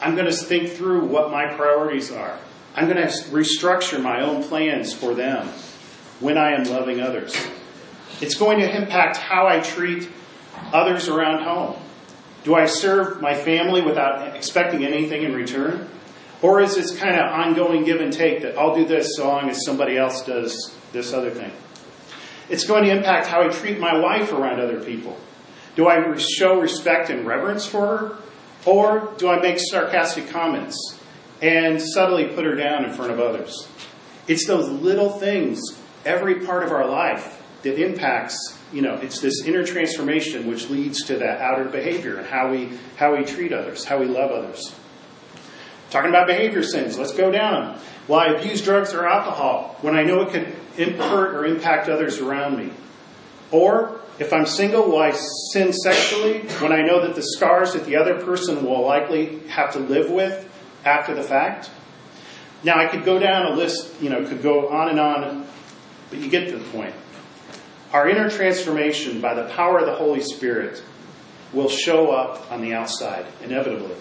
I'm 0.00 0.14
going 0.14 0.26
to 0.26 0.36
think 0.36 0.70
through 0.70 1.06
what 1.06 1.30
my 1.30 1.54
priorities 1.54 2.12
are. 2.12 2.38
I'm 2.74 2.86
going 2.86 2.98
to 2.98 3.12
restructure 3.30 4.00
my 4.02 4.20
own 4.20 4.42
plans 4.42 4.92
for 4.92 5.14
them 5.14 5.48
when 6.20 6.36
I 6.36 6.52
am 6.52 6.64
loving 6.64 7.00
others. 7.00 7.34
It's 8.20 8.34
going 8.34 8.58
to 8.60 8.76
impact 8.76 9.16
how 9.16 9.46
I 9.46 9.60
treat 9.60 10.10
others 10.72 11.08
around 11.08 11.44
home. 11.44 11.80
Do 12.44 12.54
I 12.54 12.66
serve 12.66 13.20
my 13.20 13.34
family 13.34 13.82
without 13.82 14.36
expecting 14.36 14.84
anything 14.84 15.22
in 15.22 15.34
return? 15.34 15.88
Or 16.42 16.60
is 16.60 16.76
this 16.76 16.96
kind 16.96 17.16
of 17.16 17.32
ongoing 17.32 17.84
give 17.84 18.00
and 18.00 18.12
take 18.12 18.42
that 18.42 18.58
I'll 18.58 18.74
do 18.74 18.84
this 18.84 19.16
so 19.16 19.26
long 19.26 19.48
as 19.48 19.64
somebody 19.64 19.96
else 19.96 20.24
does 20.24 20.76
this 20.92 21.12
other 21.12 21.30
thing? 21.30 21.50
It's 22.48 22.64
going 22.64 22.84
to 22.84 22.90
impact 22.90 23.26
how 23.26 23.42
I 23.42 23.48
treat 23.48 23.80
my 23.80 23.98
wife 23.98 24.32
around 24.32 24.60
other 24.60 24.82
people. 24.82 25.18
Do 25.74 25.88
I 25.88 26.16
show 26.16 26.60
respect 26.60 27.10
and 27.10 27.26
reverence 27.26 27.66
for 27.66 27.86
her? 27.86 28.18
Or 28.66 29.14
do 29.16 29.28
I 29.28 29.40
make 29.40 29.58
sarcastic 29.58 30.28
comments 30.28 30.98
and 31.40 31.80
subtly 31.80 32.26
put 32.26 32.44
her 32.44 32.56
down 32.56 32.84
in 32.84 32.92
front 32.92 33.12
of 33.12 33.20
others? 33.20 33.68
It's 34.26 34.46
those 34.46 34.68
little 34.68 35.10
things, 35.10 35.60
every 36.04 36.44
part 36.44 36.64
of 36.64 36.72
our 36.72 36.86
life, 36.88 37.42
that 37.62 37.80
impacts, 37.80 38.58
you 38.72 38.82
know, 38.82 38.94
it's 38.94 39.20
this 39.20 39.44
inner 39.44 39.64
transformation 39.64 40.46
which 40.46 40.68
leads 40.68 41.04
to 41.04 41.16
that 41.18 41.40
outer 41.40 41.64
behavior 41.64 42.16
and 42.18 42.26
how 42.26 42.50
we, 42.50 42.72
how 42.96 43.16
we 43.16 43.24
treat 43.24 43.52
others, 43.52 43.84
how 43.84 43.98
we 43.98 44.06
love 44.06 44.30
others. 44.30 44.74
Talking 45.90 46.10
about 46.10 46.26
behavior 46.26 46.62
sins, 46.62 46.98
let's 46.98 47.14
go 47.14 47.30
down. 47.30 47.78
Will 48.08 48.16
I 48.16 48.26
abuse 48.26 48.62
drugs 48.62 48.92
or 48.92 49.06
alcohol 49.06 49.76
when 49.80 49.96
I 49.96 50.02
know 50.02 50.22
it 50.22 50.30
could 50.30 50.96
hurt 50.96 51.34
or 51.34 51.46
impact 51.46 51.88
others 51.88 52.18
around 52.18 52.58
me? 52.58 52.72
Or 53.50 54.00
if 54.18 54.32
I'm 54.32 54.46
single, 54.46 54.86
will 54.86 54.98
I 54.98 55.12
sin 55.12 55.72
sexually 55.72 56.40
when 56.60 56.72
I 56.72 56.82
know 56.82 57.06
that 57.06 57.14
the 57.14 57.22
scars 57.22 57.74
that 57.74 57.84
the 57.84 57.96
other 57.96 58.20
person 58.24 58.64
will 58.64 58.84
likely 58.84 59.40
have 59.48 59.72
to 59.74 59.78
live 59.78 60.10
with 60.10 60.48
after 60.84 61.14
the 61.14 61.22
fact? 61.22 61.70
Now, 62.64 62.78
I 62.78 62.86
could 62.86 63.04
go 63.04 63.18
down 63.18 63.52
a 63.52 63.54
list, 63.54 64.00
you 64.00 64.10
know, 64.10 64.24
could 64.26 64.42
go 64.42 64.68
on 64.70 64.88
and 64.88 64.98
on, 64.98 65.46
but 66.10 66.18
you 66.18 66.30
get 66.30 66.48
to 66.48 66.56
the 66.56 66.64
point. 66.70 66.94
Our 67.92 68.08
inner 68.08 68.30
transformation 68.30 69.20
by 69.20 69.34
the 69.34 69.44
power 69.44 69.78
of 69.78 69.86
the 69.86 69.94
Holy 69.94 70.20
Spirit 70.20 70.82
will 71.52 71.68
show 71.68 72.10
up 72.10 72.50
on 72.50 72.62
the 72.62 72.72
outside, 72.74 73.26
inevitably. 73.42 73.94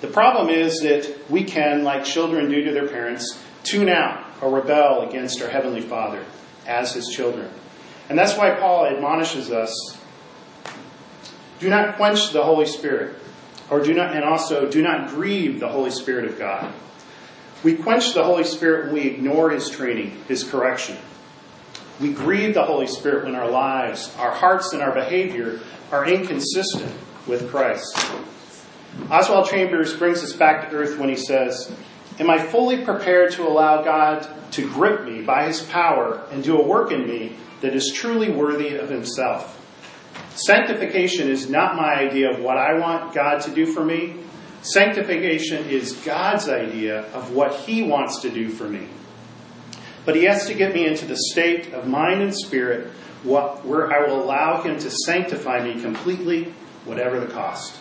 The 0.00 0.08
problem 0.08 0.48
is 0.48 0.80
that 0.80 1.30
we 1.30 1.44
can, 1.44 1.82
like 1.82 2.04
children 2.04 2.50
do 2.50 2.64
to 2.64 2.72
their 2.72 2.88
parents, 2.88 3.38
tune 3.64 3.88
out 3.88 4.24
or 4.40 4.50
rebel 4.50 5.02
against 5.08 5.42
our 5.42 5.48
Heavenly 5.48 5.82
Father 5.82 6.24
as 6.66 6.94
His 6.94 7.08
children. 7.08 7.50
And 8.10 8.18
that's 8.18 8.36
why 8.36 8.50
Paul 8.50 8.86
admonishes 8.86 9.52
us 9.52 9.96
do 11.60 11.68
not 11.68 11.96
quench 11.96 12.32
the 12.32 12.42
Holy 12.42 12.66
Spirit, 12.66 13.16
or 13.70 13.80
do 13.80 13.94
not, 13.94 14.16
and 14.16 14.24
also 14.24 14.68
do 14.68 14.82
not 14.82 15.10
grieve 15.10 15.60
the 15.60 15.68
Holy 15.68 15.90
Spirit 15.90 16.24
of 16.24 16.38
God. 16.38 16.72
We 17.62 17.76
quench 17.76 18.14
the 18.14 18.24
Holy 18.24 18.44
Spirit 18.44 18.86
when 18.86 18.94
we 18.94 19.02
ignore 19.02 19.50
his 19.50 19.68
training, 19.68 20.24
his 20.26 20.42
correction. 20.42 20.96
We 22.00 22.12
grieve 22.12 22.54
the 22.54 22.64
Holy 22.64 22.86
Spirit 22.86 23.26
when 23.26 23.34
our 23.34 23.48
lives, 23.48 24.12
our 24.18 24.32
hearts, 24.32 24.72
and 24.72 24.82
our 24.82 24.92
behavior 24.92 25.60
are 25.92 26.06
inconsistent 26.06 26.92
with 27.28 27.50
Christ. 27.50 27.94
Oswald 29.10 29.48
Chambers 29.48 29.94
brings 29.94 30.24
us 30.24 30.32
back 30.32 30.70
to 30.70 30.76
earth 30.76 30.98
when 30.98 31.10
he 31.10 31.16
says, 31.16 31.70
Am 32.20 32.28
I 32.28 32.38
fully 32.38 32.84
prepared 32.84 33.32
to 33.32 33.48
allow 33.48 33.82
God 33.82 34.28
to 34.52 34.70
grip 34.70 35.06
me 35.06 35.22
by 35.22 35.46
his 35.46 35.62
power 35.62 36.22
and 36.30 36.44
do 36.44 36.58
a 36.58 36.66
work 36.66 36.92
in 36.92 37.08
me 37.08 37.34
that 37.62 37.74
is 37.74 37.90
truly 37.94 38.30
worthy 38.30 38.76
of 38.76 38.90
himself? 38.90 39.56
Sanctification 40.34 41.30
is 41.30 41.48
not 41.48 41.76
my 41.76 41.94
idea 41.94 42.30
of 42.30 42.40
what 42.40 42.58
I 42.58 42.78
want 42.78 43.14
God 43.14 43.40
to 43.42 43.54
do 43.54 43.64
for 43.64 43.82
me. 43.82 44.16
Sanctification 44.60 45.70
is 45.70 45.92
God's 45.92 46.46
idea 46.46 47.06
of 47.12 47.32
what 47.32 47.54
he 47.54 47.82
wants 47.82 48.20
to 48.20 48.30
do 48.30 48.50
for 48.50 48.68
me. 48.68 48.86
But 50.04 50.14
he 50.14 50.24
has 50.24 50.46
to 50.46 50.54
get 50.54 50.74
me 50.74 50.86
into 50.86 51.06
the 51.06 51.16
state 51.16 51.72
of 51.72 51.86
mind 51.86 52.20
and 52.20 52.34
spirit 52.34 52.88
where 53.24 53.90
I 53.90 54.06
will 54.06 54.22
allow 54.22 54.60
him 54.60 54.78
to 54.78 54.90
sanctify 54.90 55.64
me 55.64 55.80
completely, 55.80 56.52
whatever 56.84 57.18
the 57.18 57.32
cost. 57.32 57.79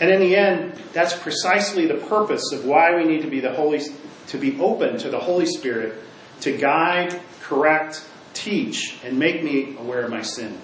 And 0.00 0.10
in 0.10 0.20
the 0.20 0.36
end, 0.36 0.74
that's 0.92 1.16
precisely 1.18 1.86
the 1.86 1.94
purpose 1.94 2.52
of 2.52 2.64
why 2.64 2.94
we 2.94 3.04
need 3.04 3.22
to 3.22 3.30
be 3.30 3.40
the 3.40 3.52
Holy 3.52 3.80
to 4.28 4.38
be 4.38 4.58
open 4.60 4.98
to 4.98 5.08
the 5.08 5.20
Holy 5.20 5.46
Spirit 5.46 6.02
to 6.40 6.56
guide, 6.56 7.20
correct, 7.40 8.04
teach, 8.34 8.98
and 9.04 9.18
make 9.18 9.42
me 9.42 9.76
aware 9.78 10.02
of 10.02 10.10
my 10.10 10.22
sin. 10.22 10.58